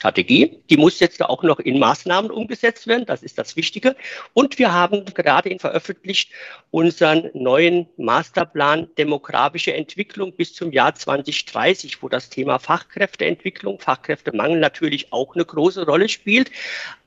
[0.01, 0.63] Strategie.
[0.71, 3.05] Die muss jetzt auch noch in Maßnahmen umgesetzt werden.
[3.05, 3.97] Das ist das Wichtige.
[4.33, 6.33] Und wir haben gerade veröffentlicht
[6.71, 15.13] unseren neuen Masterplan demografische Entwicklung bis zum Jahr 2030, wo das Thema Fachkräfteentwicklung, Fachkräftemangel natürlich
[15.13, 16.51] auch eine große Rolle spielt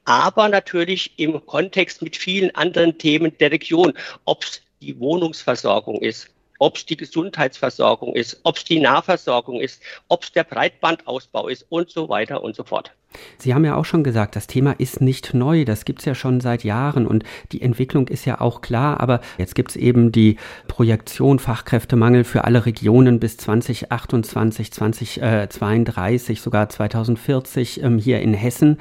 [0.05, 3.93] aber natürlich im Kontext mit vielen anderen Themen der Region,
[4.25, 6.32] ob es die Wohnungsversorgung ist,
[6.63, 11.65] ob es die Gesundheitsversorgung ist, ob es die Nahversorgung ist, ob es der Breitbandausbau ist
[11.67, 12.93] und so weiter und so fort.
[13.37, 16.15] Sie haben ja auch schon gesagt, das Thema ist nicht neu, das gibt es ja
[16.15, 20.13] schon seit Jahren und die Entwicklung ist ja auch klar, aber jetzt gibt es eben
[20.13, 20.37] die
[20.69, 28.77] Projektion Fachkräftemangel für alle Regionen bis 2028, 2032, sogar 2040 ähm, hier in Hessen.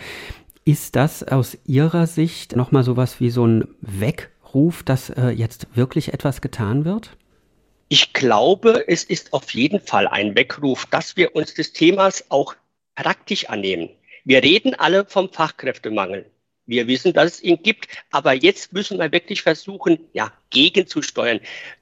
[0.64, 6.14] Ist das aus Ihrer Sicht nochmal sowas wie so ein Weckruf, dass äh, jetzt wirklich
[6.14, 7.16] etwas getan wird?
[7.92, 12.54] Ich glaube, es ist auf jeden Fall ein Weckruf, dass wir uns des Themas auch
[12.94, 13.90] praktisch annehmen.
[14.24, 16.24] Wir reden alle vom Fachkräftemangel.
[16.64, 21.40] Wir wissen, dass es ihn gibt, aber jetzt müssen wir wirklich versuchen, ja, gegenzusteuern.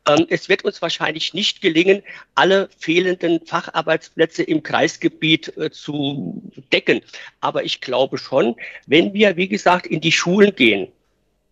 [0.09, 2.03] Ähm, es wird uns wahrscheinlich nicht gelingen,
[2.35, 6.42] alle fehlenden Facharbeitsplätze im Kreisgebiet äh, zu
[6.73, 7.03] decken.
[7.40, 8.57] Aber ich glaube schon,
[8.88, 10.90] wenn wir, wie gesagt, in die Schulen gehen,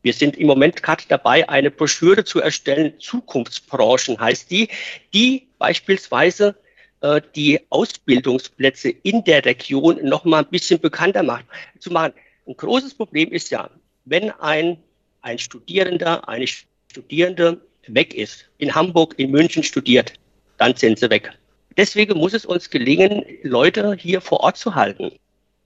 [0.08, 4.70] wir sind im Moment gerade dabei, eine Broschüre zu erstellen, Zukunftsbranchen heißt die,
[5.12, 6.54] die beispielsweise
[7.02, 11.44] äh, die Ausbildungsplätze in der Region noch mal ein bisschen bekannter macht,
[11.78, 12.14] zu machen.
[12.46, 13.68] Ein großes Problem ist ja,
[14.06, 14.78] wenn ein,
[15.20, 20.14] ein Studierender, eine Studierende weg ist, in Hamburg, in München studiert,
[20.56, 21.32] dann sind sie weg.
[21.76, 25.12] Deswegen muss es uns gelingen, Leute hier vor Ort zu halten.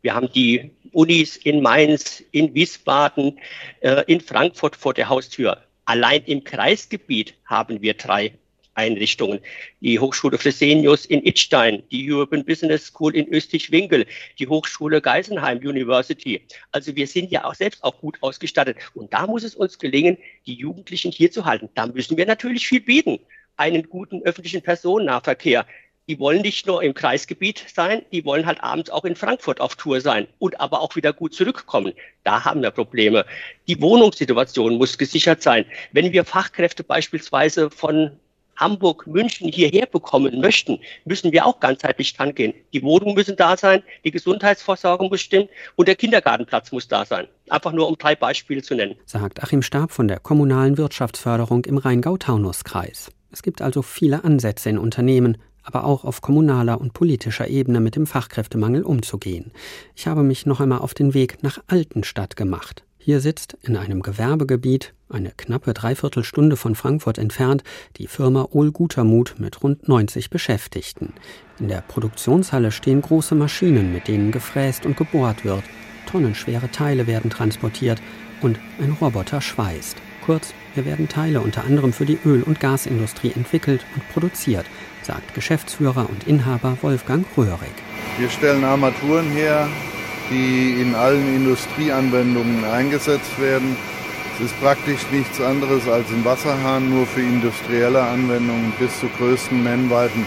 [0.02, 3.38] Wir haben die Unis in Mainz, in Wiesbaden,
[3.80, 5.62] äh, in Frankfurt vor der Haustür.
[5.84, 8.32] Allein im Kreisgebiet haben wir drei
[8.74, 9.40] Einrichtungen.
[9.80, 14.06] Die Hochschule Fresenius in Idstein, die European Business School in Österreich-Winkel,
[14.38, 16.40] die Hochschule Geisenheim University.
[16.72, 18.78] Also wir sind ja auch selbst auch gut ausgestattet.
[18.94, 21.68] Und da muss es uns gelingen, die Jugendlichen hier zu halten.
[21.74, 23.20] Da müssen wir natürlich viel bieten.
[23.56, 25.66] Einen guten öffentlichen Personennahverkehr,
[26.08, 29.76] die wollen nicht nur im Kreisgebiet sein, die wollen halt abends auch in Frankfurt auf
[29.76, 31.92] Tour sein und aber auch wieder gut zurückkommen.
[32.24, 33.24] Da haben wir Probleme.
[33.68, 35.64] Die Wohnungssituation muss gesichert sein.
[35.92, 38.12] Wenn wir Fachkräfte beispielsweise von
[38.56, 42.54] Hamburg, München hierher bekommen möchten, müssen wir auch ganzheitlich dran gehen.
[42.72, 47.26] Die Wohnungen müssen da sein, die Gesundheitsversorgung muss stimmen und der Kindergartenplatz muss da sein.
[47.48, 48.96] Einfach nur um drei Beispiele zu nennen.
[49.06, 53.10] Sagt Achim Stab von der kommunalen Wirtschaftsförderung im Rheingau-Taunus-Kreis.
[53.32, 57.96] Es gibt also viele Ansätze in Unternehmen, aber auch auf kommunaler und politischer Ebene mit
[57.96, 59.52] dem Fachkräftemangel umzugehen.
[59.94, 62.84] Ich habe mich noch einmal auf den Weg nach Altenstadt gemacht.
[63.04, 67.64] Hier sitzt in einem Gewerbegebiet, eine knappe Dreiviertelstunde von Frankfurt entfernt,
[67.96, 71.12] die Firma Ohl Gutermut mit rund 90 Beschäftigten.
[71.58, 75.64] In der Produktionshalle stehen große Maschinen, mit denen gefräst und gebohrt wird.
[76.06, 78.00] Tonnenschwere Teile werden transportiert
[78.40, 79.96] und ein Roboter schweißt.
[80.24, 84.66] Kurz, hier werden Teile unter anderem für die Öl- und Gasindustrie entwickelt und produziert,
[85.02, 87.72] sagt Geschäftsführer und Inhaber Wolfgang Röhrig.
[88.18, 89.68] Wir stellen Armaturen her,
[90.30, 93.76] die in allen Industrieanwendungen eingesetzt werden.
[94.36, 99.64] Es ist praktisch nichts anderes als ein Wasserhahn, nur für industrielle Anwendungen bis zu größten
[99.64, 100.24] Nennweiten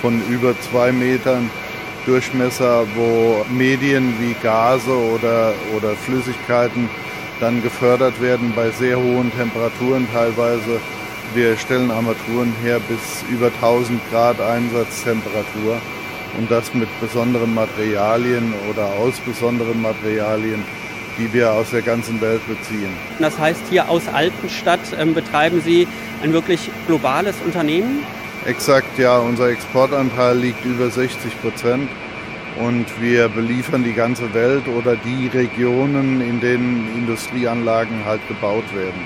[0.00, 1.48] von über zwei Metern
[2.06, 6.88] Durchmesser, wo Medien wie Gase oder, oder Flüssigkeiten
[7.40, 10.80] dann gefördert werden bei sehr hohen Temperaturen teilweise.
[11.34, 15.80] Wir stellen Armaturen her bis über 1000 Grad Einsatzzemperatur
[16.38, 20.64] und das mit besonderen Materialien oder aus besonderen Materialien,
[21.18, 22.90] die wir aus der ganzen Welt beziehen.
[23.18, 25.88] Das heißt, hier aus Altenstadt ähm, betreiben Sie
[26.22, 28.04] ein wirklich globales Unternehmen?
[28.44, 29.18] Exakt, ja.
[29.18, 31.88] Unser Exportanteil liegt über 60 Prozent
[32.60, 39.00] und wir beliefern die ganze Welt oder die Regionen, in denen Industrieanlagen halt gebaut werden.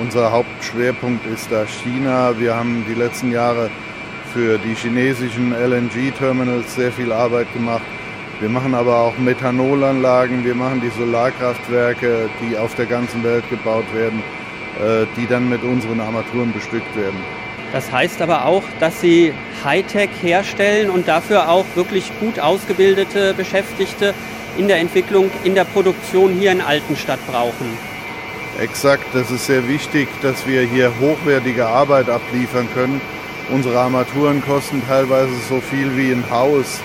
[0.00, 2.34] Unser Hauptschwerpunkt ist da China.
[2.38, 3.70] Wir haben die letzten Jahre
[4.32, 7.84] für die chinesischen LNG-Terminals sehr viel Arbeit gemacht.
[8.40, 13.86] Wir machen aber auch Methanolanlagen, wir machen die Solarkraftwerke, die auf der ganzen Welt gebaut
[13.94, 14.20] werden,
[14.82, 17.20] äh, die dann mit unseren Armaturen bestückt werden.
[17.72, 19.32] Das heißt aber auch, dass Sie
[19.64, 24.14] Hightech herstellen und dafür auch wirklich gut ausgebildete Beschäftigte
[24.56, 27.78] in der Entwicklung, in der Produktion hier in Altenstadt brauchen.
[28.60, 33.00] Exakt, das ist sehr wichtig, dass wir hier hochwertige Arbeit abliefern können.
[33.50, 36.80] Unsere Armaturen kosten teilweise so viel wie ein Haus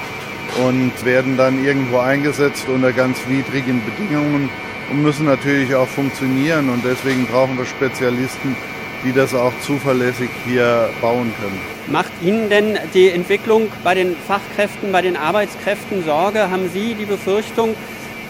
[0.66, 4.50] und werden dann irgendwo eingesetzt unter ganz widrigen Bedingungen
[4.90, 6.70] und müssen natürlich auch funktionieren.
[6.70, 8.58] Und deswegen brauchen wir Spezialisten,
[9.04, 11.60] die das auch zuverlässig hier bauen können.
[11.88, 16.52] Macht Ihnen denn die Entwicklung bei den Fachkräften, bei den Arbeitskräften Sorge?
[16.52, 17.76] Haben Sie die Befürchtung,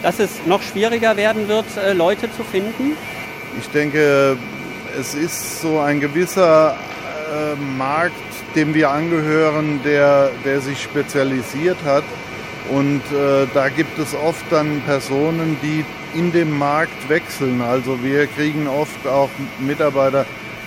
[0.02, 2.96] dass es noch schwieriger werden wird, äh, Leute zu finden?
[3.58, 4.36] Ich denke,
[4.98, 8.14] es ist so ein gewisser äh, Markt,
[8.54, 12.04] dem wir angehören, der, der sich spezialisiert hat.
[12.70, 15.84] Und äh, da gibt es oft dann Personen, die
[16.16, 17.60] in dem Markt wechseln.
[17.60, 20.26] Also wir kriegen oft auch Mitarbeiter,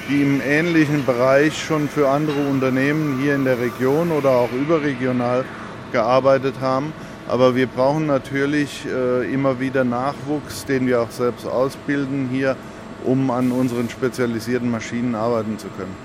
[0.10, 5.46] die im ähnlichen Bereich schon für andere Unternehmen hier in der Region oder auch überregional
[5.92, 6.94] gearbeitet haben.
[7.28, 12.58] Aber wir brauchen natürlich äh, immer wieder Nachwuchs, den wir auch selbst ausbilden hier,
[13.06, 15.96] um an unseren spezialisierten Maschinen arbeiten zu können.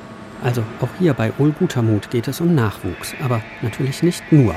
[0.42, 4.54] Also auch hier bei Gutermut geht es um Nachwuchs, aber natürlich nicht nur.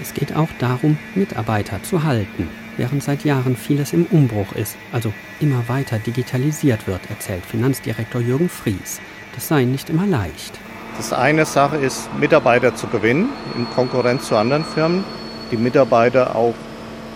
[0.00, 2.48] Es geht auch darum, Mitarbeiter zu halten,
[2.80, 8.48] während seit Jahren vieles im Umbruch ist, also immer weiter digitalisiert wird, erzählt Finanzdirektor Jürgen
[8.48, 9.02] Fries.
[9.34, 10.58] Das sei nicht immer leicht.
[10.96, 15.04] Das eine Sache ist, Mitarbeiter zu gewinnen, in Konkurrenz zu anderen Firmen,
[15.50, 16.54] die Mitarbeiter auch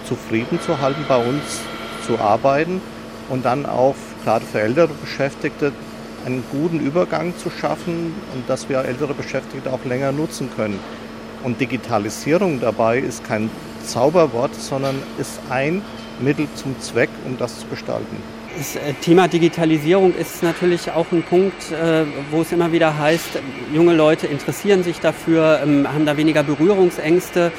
[0.06, 1.62] zufrieden zu halten, bei uns
[2.06, 2.82] zu arbeiten
[3.30, 5.72] und dann auch gerade für ältere Beschäftigte
[6.26, 10.78] einen guten Übergang zu schaffen und dass wir ältere Beschäftigte auch länger nutzen können.
[11.42, 13.48] Und Digitalisierung dabei ist kein
[13.84, 15.82] Zauberwort, sondern ist ein
[16.20, 18.16] Mittel zum Zweck, um das zu gestalten.
[18.56, 23.40] Das äh, Thema Digitalisierung ist natürlich auch ein Punkt, äh, wo es immer wieder heißt,
[23.72, 27.50] junge Leute interessieren sich dafür, ähm, haben da weniger Berührungsängste.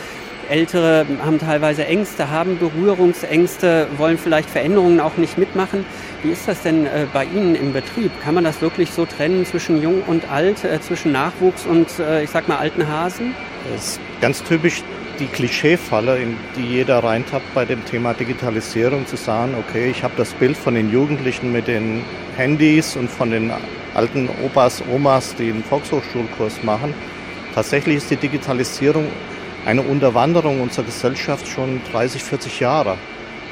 [0.47, 5.85] Ältere haben teilweise Ängste, haben Berührungsängste, wollen vielleicht Veränderungen auch nicht mitmachen.
[6.23, 8.11] Wie ist das denn äh, bei Ihnen im Betrieb?
[8.23, 11.87] Kann man das wirklich so trennen zwischen Jung und Alt, zwischen Nachwuchs und
[12.23, 13.33] ich sag mal alten Hasen?
[13.73, 14.83] Das ist ganz typisch
[15.19, 20.13] die Klischeefalle, in die jeder reintappt bei dem Thema Digitalisierung, zu sagen, okay, ich habe
[20.17, 22.03] das Bild von den Jugendlichen mit den
[22.35, 23.51] Handys und von den
[23.93, 26.93] alten Opas, Omas, die einen Volkshochschulkurs machen.
[27.53, 29.07] Tatsächlich ist die Digitalisierung
[29.65, 32.97] eine Unterwanderung unserer Gesellschaft schon 30, 40 Jahre.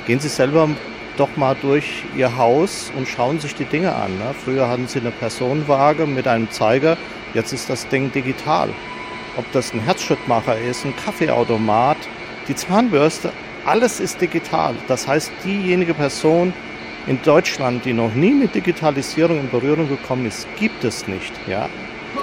[0.05, 0.69] Gehen Sie selber
[1.17, 4.17] doch mal durch Ihr Haus und schauen sich die Dinge an.
[4.17, 4.35] Ne?
[4.43, 6.97] Früher hatten Sie eine Personenwaage mit einem Zeiger,
[7.33, 8.69] jetzt ist das Ding digital.
[9.37, 11.97] Ob das ein Herzschrittmacher ist, ein Kaffeeautomat,
[12.47, 13.31] die Zahnbürste,
[13.65, 14.75] alles ist digital.
[14.87, 16.53] Das heißt, diejenige Person
[17.07, 21.33] in Deutschland, die noch nie mit Digitalisierung in Berührung gekommen ist, gibt es nicht.
[21.47, 21.69] Ja?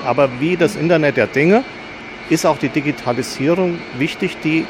[0.05, 1.65] Aber wie das Internet der Dinge
[2.29, 4.65] ist auch die Digitalisierung wichtig, die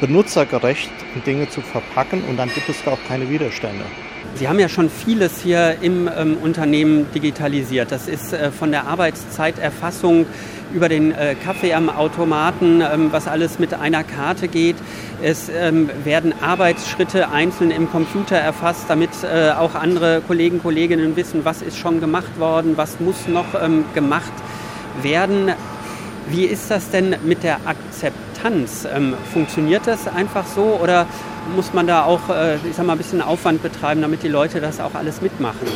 [0.00, 0.90] benutzergerecht
[1.24, 3.84] Dinge zu verpacken und dann gibt es da auch keine Widerstände.
[4.34, 7.92] Sie haben ja schon vieles hier im ähm, Unternehmen digitalisiert.
[7.92, 10.26] Das ist äh, von der Arbeitszeiterfassung
[10.74, 14.76] über den äh, Kaffee am Automaten, ähm, was alles mit einer Karte geht.
[15.22, 21.44] Es ähm, werden Arbeitsschritte einzeln im Computer erfasst, damit äh, auch andere Kollegen, Kolleginnen wissen,
[21.44, 24.32] was ist schon gemacht worden, was muss noch ähm, gemacht
[25.00, 25.52] werden.
[26.28, 28.86] Wie ist das denn mit der Akzeptanz?
[28.92, 31.06] Ähm, funktioniert das einfach so oder
[31.54, 34.60] muss man da auch, äh, ich sag mal, ein bisschen Aufwand betreiben, damit die Leute
[34.60, 35.68] das auch alles mitmachen?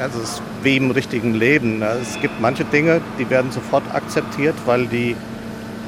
[0.00, 1.78] Also es ist wie im richtigen Leben.
[1.78, 1.96] Ne?
[2.00, 5.16] Es gibt manche Dinge, die werden sofort akzeptiert, weil die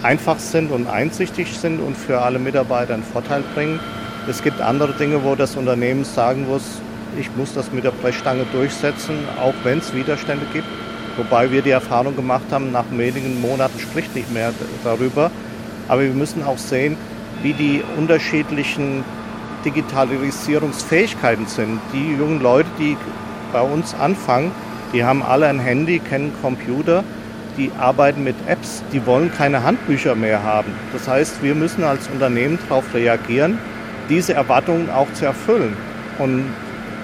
[0.03, 3.81] einfach sind und einsichtig sind und für alle Mitarbeiter einen Vorteil bringen.
[4.29, 6.81] Es gibt andere Dinge, wo das Unternehmen sagen muss,
[7.19, 10.67] ich muss das mit der Brechstange durchsetzen, auch wenn es Widerstände gibt.
[11.17, 14.53] Wobei wir die Erfahrung gemacht haben, nach wenigen Monaten spricht nicht mehr
[14.85, 15.31] darüber.
[15.89, 16.97] Aber wir müssen auch sehen,
[17.43, 19.03] wie die unterschiedlichen
[19.65, 21.81] Digitalisierungsfähigkeiten sind.
[21.93, 22.97] Die jungen Leute, die
[23.53, 24.53] bei uns anfangen,
[24.93, 27.05] die haben alle ein Handy, kennen Computer,
[27.57, 30.73] die arbeiten mit Apps, die wollen keine Handbücher mehr haben.
[30.93, 33.59] Das heißt, wir müssen als Unternehmen darauf reagieren,
[34.09, 35.77] diese Erwartungen auch zu erfüllen.
[36.19, 36.45] Und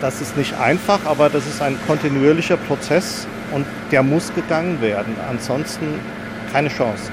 [0.00, 5.14] das ist nicht einfach, aber das ist ein kontinuierlicher Prozess und der muss gegangen werden.
[5.30, 5.86] Ansonsten
[6.52, 7.10] keine Chance.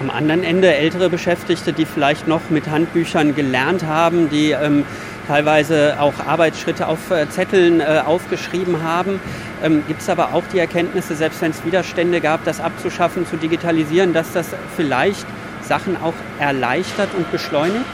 [0.00, 4.84] Am anderen Ende ältere Beschäftigte, die vielleicht noch mit Handbüchern gelernt haben, die ähm,
[5.26, 9.20] teilweise auch Arbeitsschritte auf äh, Zetteln äh, aufgeschrieben haben.
[9.62, 13.36] Ähm, Gibt es aber auch die Erkenntnisse, selbst wenn es Widerstände gab, das abzuschaffen, zu
[13.36, 15.26] digitalisieren, dass das vielleicht
[15.62, 17.84] Sachen auch erleichtert und beschleunigt?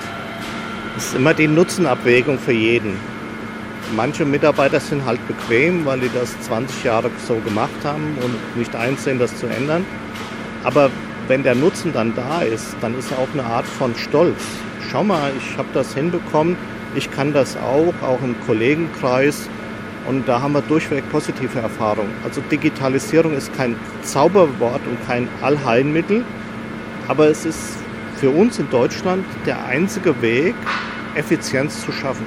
[0.97, 2.99] Es ist immer die Nutzenabwägung für jeden.
[3.97, 8.74] Manche Mitarbeiter sind halt bequem, weil die das 20 Jahre so gemacht haben und nicht
[8.74, 9.85] einsehen, das zu ändern.
[10.64, 10.91] Aber
[11.28, 14.43] wenn der Nutzen dann da ist, dann ist auch eine Art von Stolz.
[14.91, 16.57] Schau mal, ich habe das hinbekommen,
[16.95, 19.49] ich kann das auch, auch im Kollegenkreis.
[20.07, 22.12] Und da haben wir durchweg positive Erfahrungen.
[22.24, 26.24] Also Digitalisierung ist kein Zauberwort und kein Allheilmittel,
[27.07, 27.78] aber es ist
[28.16, 30.55] für uns in Deutschland der einzige Weg,
[31.14, 32.26] Effizienz zu schaffen.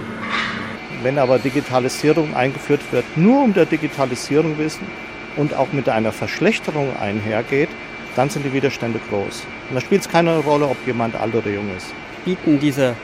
[1.03, 4.88] Wenn aber Digitalisierung eingeführt wird, nur um der Digitalisierung wissen
[5.36, 7.70] und auch mit einer Verschlechterung einhergeht,
[8.16, 9.43] dann sind die Widerstände groß.
[9.70, 11.93] Und da spielt es keine Rolle, ob jemand alt oder jung ist.
[12.24, 12.95] Bieten diese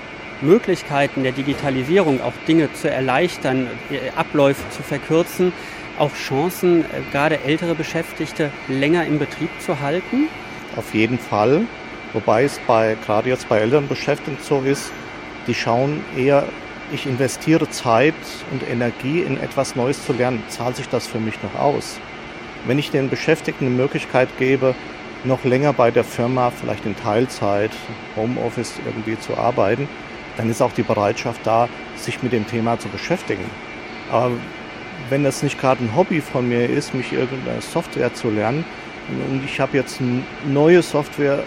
[0.41, 3.67] Möglichkeiten der Digitalisierung, auch Dinge zu erleichtern,
[4.15, 5.53] Abläufe zu verkürzen,
[5.99, 10.29] auch Chancen, äh, gerade ältere Beschäftigte länger im Betrieb zu halten?
[10.75, 11.61] Auf jeden Fall.
[12.13, 14.91] Wobei es bei, gerade jetzt bei älteren Beschäftigten so ist,
[15.47, 16.43] die schauen eher,
[16.91, 18.13] ich investiere Zeit
[18.51, 20.43] und Energie in etwas Neues zu lernen.
[20.49, 21.99] Zahlt sich das für mich noch aus?
[22.65, 24.75] Wenn ich den Beschäftigten eine Möglichkeit gebe,
[25.23, 27.71] noch länger bei der Firma, vielleicht in Teilzeit,
[28.15, 29.87] Homeoffice irgendwie zu arbeiten,
[30.37, 33.45] dann ist auch die Bereitschaft da, sich mit dem Thema zu beschäftigen.
[34.11, 34.31] Aber
[35.09, 38.65] wenn das nicht gerade ein Hobby von mir ist, mich irgendeine Software zu lernen,
[39.09, 41.43] und ich habe jetzt eine neue Software,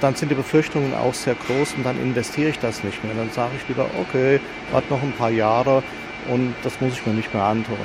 [0.00, 3.14] dann sind die Befürchtungen auch sehr groß und dann investiere ich das nicht mehr.
[3.14, 4.40] Dann sage ich lieber, okay,
[4.72, 5.82] warte noch ein paar Jahre
[6.28, 7.76] und das muss ich mir nicht mehr antun.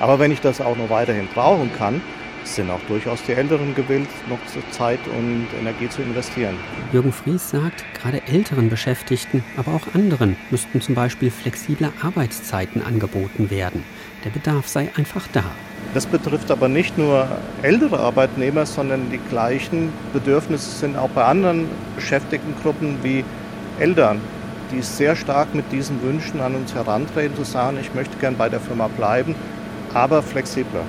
[0.00, 2.02] Aber wenn ich das auch noch weiterhin brauchen kann,
[2.44, 4.38] sind auch durchaus die Älteren gewillt, noch
[4.70, 6.56] Zeit und Energie zu investieren.
[6.92, 13.50] Jürgen Fries sagt, gerade älteren Beschäftigten, aber auch anderen müssten zum Beispiel flexible Arbeitszeiten angeboten
[13.50, 13.82] werden.
[14.24, 15.44] Der Bedarf sei einfach da.
[15.92, 17.28] Das betrifft aber nicht nur
[17.62, 23.24] ältere Arbeitnehmer, sondern die gleichen Bedürfnisse sind auch bei anderen Beschäftigtengruppen wie
[23.78, 24.20] Eltern,
[24.72, 28.48] die sehr stark mit diesen Wünschen an uns herantreten, zu sagen, ich möchte gern bei
[28.48, 29.34] der Firma bleiben,
[29.92, 30.82] aber flexibler.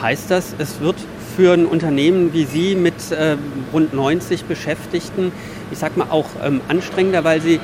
[0.00, 0.96] Heißt das, es wird
[1.36, 3.36] für ein Unternehmen wie Sie mit äh,
[3.72, 5.32] rund 90 Beschäftigten,
[5.72, 7.58] ich sag mal auch ähm, anstrengender, weil Sie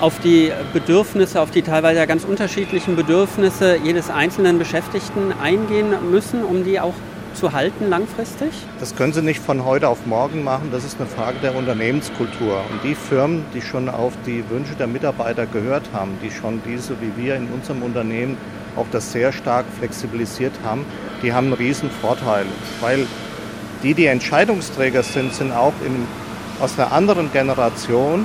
[0.00, 6.64] auf die Bedürfnisse, auf die teilweise ganz unterschiedlichen Bedürfnisse jedes einzelnen Beschäftigten eingehen müssen, um
[6.64, 6.94] die auch
[7.34, 8.50] zu halten langfristig?
[8.78, 10.70] Das können Sie nicht von heute auf morgen machen.
[10.72, 12.62] Das ist eine Frage der Unternehmenskultur.
[12.70, 16.94] Und die Firmen, die schon auf die Wünsche der Mitarbeiter gehört haben, die schon diese
[17.00, 18.36] wie wir in unserem Unternehmen
[18.80, 20.84] auch das sehr stark flexibilisiert haben,
[21.22, 22.46] die haben einen riesen Vorteil,
[22.80, 23.06] weil
[23.82, 26.06] die, die Entscheidungsträger sind, sind auch in,
[26.60, 28.24] aus einer anderen Generation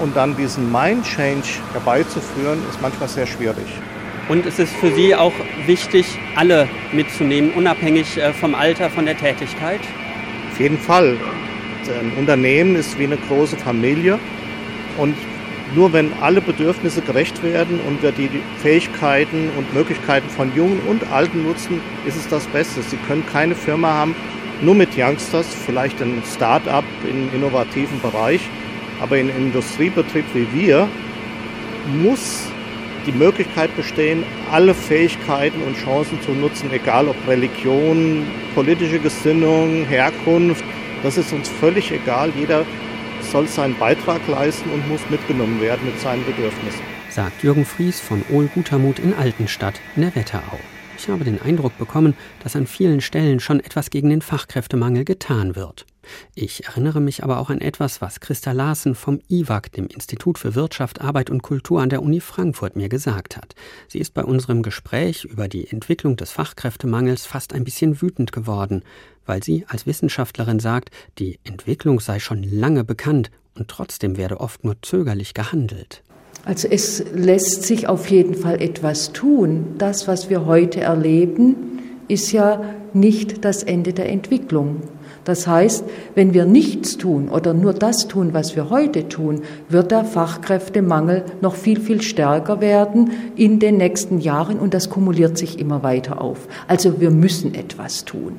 [0.00, 3.66] und dann diesen Mind-Change herbeizuführen, ist manchmal sehr schwierig.
[4.28, 5.32] Und es ist für Sie auch
[5.66, 9.80] wichtig, alle mitzunehmen, unabhängig äh, vom Alter, von der Tätigkeit?
[10.50, 11.16] Auf jeden Fall.
[11.88, 14.18] Ein Unternehmen ist wie eine große Familie
[14.98, 15.14] und
[15.74, 18.30] nur wenn alle Bedürfnisse gerecht werden und wir die
[18.62, 22.82] Fähigkeiten und Möglichkeiten von Jungen und Alten nutzen, ist es das Beste.
[22.82, 24.14] Sie können keine Firma haben,
[24.62, 28.40] nur mit Youngsters, vielleicht ein Start-up im innovativen Bereich,
[29.00, 30.88] aber in einem Industriebetrieb wie wir
[32.00, 32.48] muss
[33.06, 40.64] die Möglichkeit bestehen, alle Fähigkeiten und Chancen zu nutzen, egal ob Religion, politische Gesinnung, Herkunft,
[41.02, 42.32] das ist uns völlig egal.
[42.36, 42.64] Jeder
[43.30, 46.82] soll seinen Beitrag leisten und muss mitgenommen werden mit seinen Bedürfnissen.
[47.10, 50.58] Sagt Jürgen Fries von Ohl Gutermut in Altenstadt in der Wetterau.
[50.98, 55.54] Ich habe den Eindruck bekommen, dass an vielen Stellen schon etwas gegen den Fachkräftemangel getan
[55.56, 55.86] wird.
[56.34, 60.54] Ich erinnere mich aber auch an etwas, was Christa Larsen vom IWAG, dem Institut für
[60.54, 63.54] Wirtschaft, Arbeit und Kultur an der Uni Frankfurt, mir gesagt hat.
[63.88, 68.82] Sie ist bei unserem Gespräch über die Entwicklung des Fachkräftemangels fast ein bisschen wütend geworden,
[69.24, 74.64] weil sie als Wissenschaftlerin sagt, die Entwicklung sei schon lange bekannt und trotzdem werde oft
[74.64, 76.02] nur zögerlich gehandelt.
[76.44, 79.74] Also es lässt sich auf jeden Fall etwas tun.
[79.78, 81.56] Das, was wir heute erleben,
[82.06, 84.82] ist ja nicht das Ende der Entwicklung.
[85.26, 89.90] Das heißt, wenn wir nichts tun oder nur das tun, was wir heute tun, wird
[89.90, 95.58] der Fachkräftemangel noch viel, viel stärker werden in den nächsten Jahren und das kumuliert sich
[95.58, 96.46] immer weiter auf.
[96.68, 98.36] Also wir müssen etwas tun.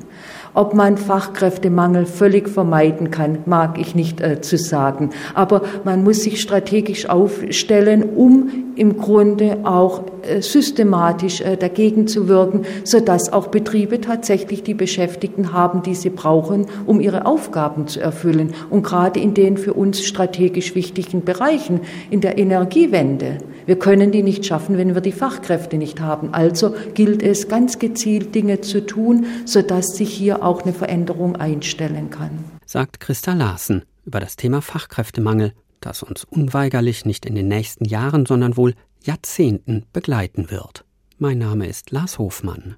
[0.54, 5.10] Ob man Fachkräftemangel völlig vermeiden kann, mag ich nicht äh, zu sagen.
[5.34, 12.28] Aber man muss sich strategisch aufstellen, um im Grunde auch äh, systematisch äh, dagegen zu
[12.28, 18.00] wirken, sodass auch Betriebe tatsächlich die Beschäftigten haben, die sie brauchen, um ihre Aufgaben zu
[18.00, 18.54] erfüllen.
[18.70, 21.80] Und gerade in den für uns strategisch wichtigen Bereichen,
[22.10, 23.38] in der Energiewende.
[23.68, 26.32] Wir können die nicht schaffen, wenn wir die Fachkräfte nicht haben.
[26.32, 32.08] Also gilt es ganz gezielt Dinge zu tun, sodass sich hier auch eine Veränderung einstellen
[32.08, 32.30] kann.
[32.64, 38.24] Sagt Christa Larsen über das Thema Fachkräftemangel das uns unweigerlich nicht in den nächsten Jahren,
[38.24, 40.86] sondern wohl Jahrzehnten begleiten wird.
[41.18, 42.76] Mein Name ist Lars Hofmann.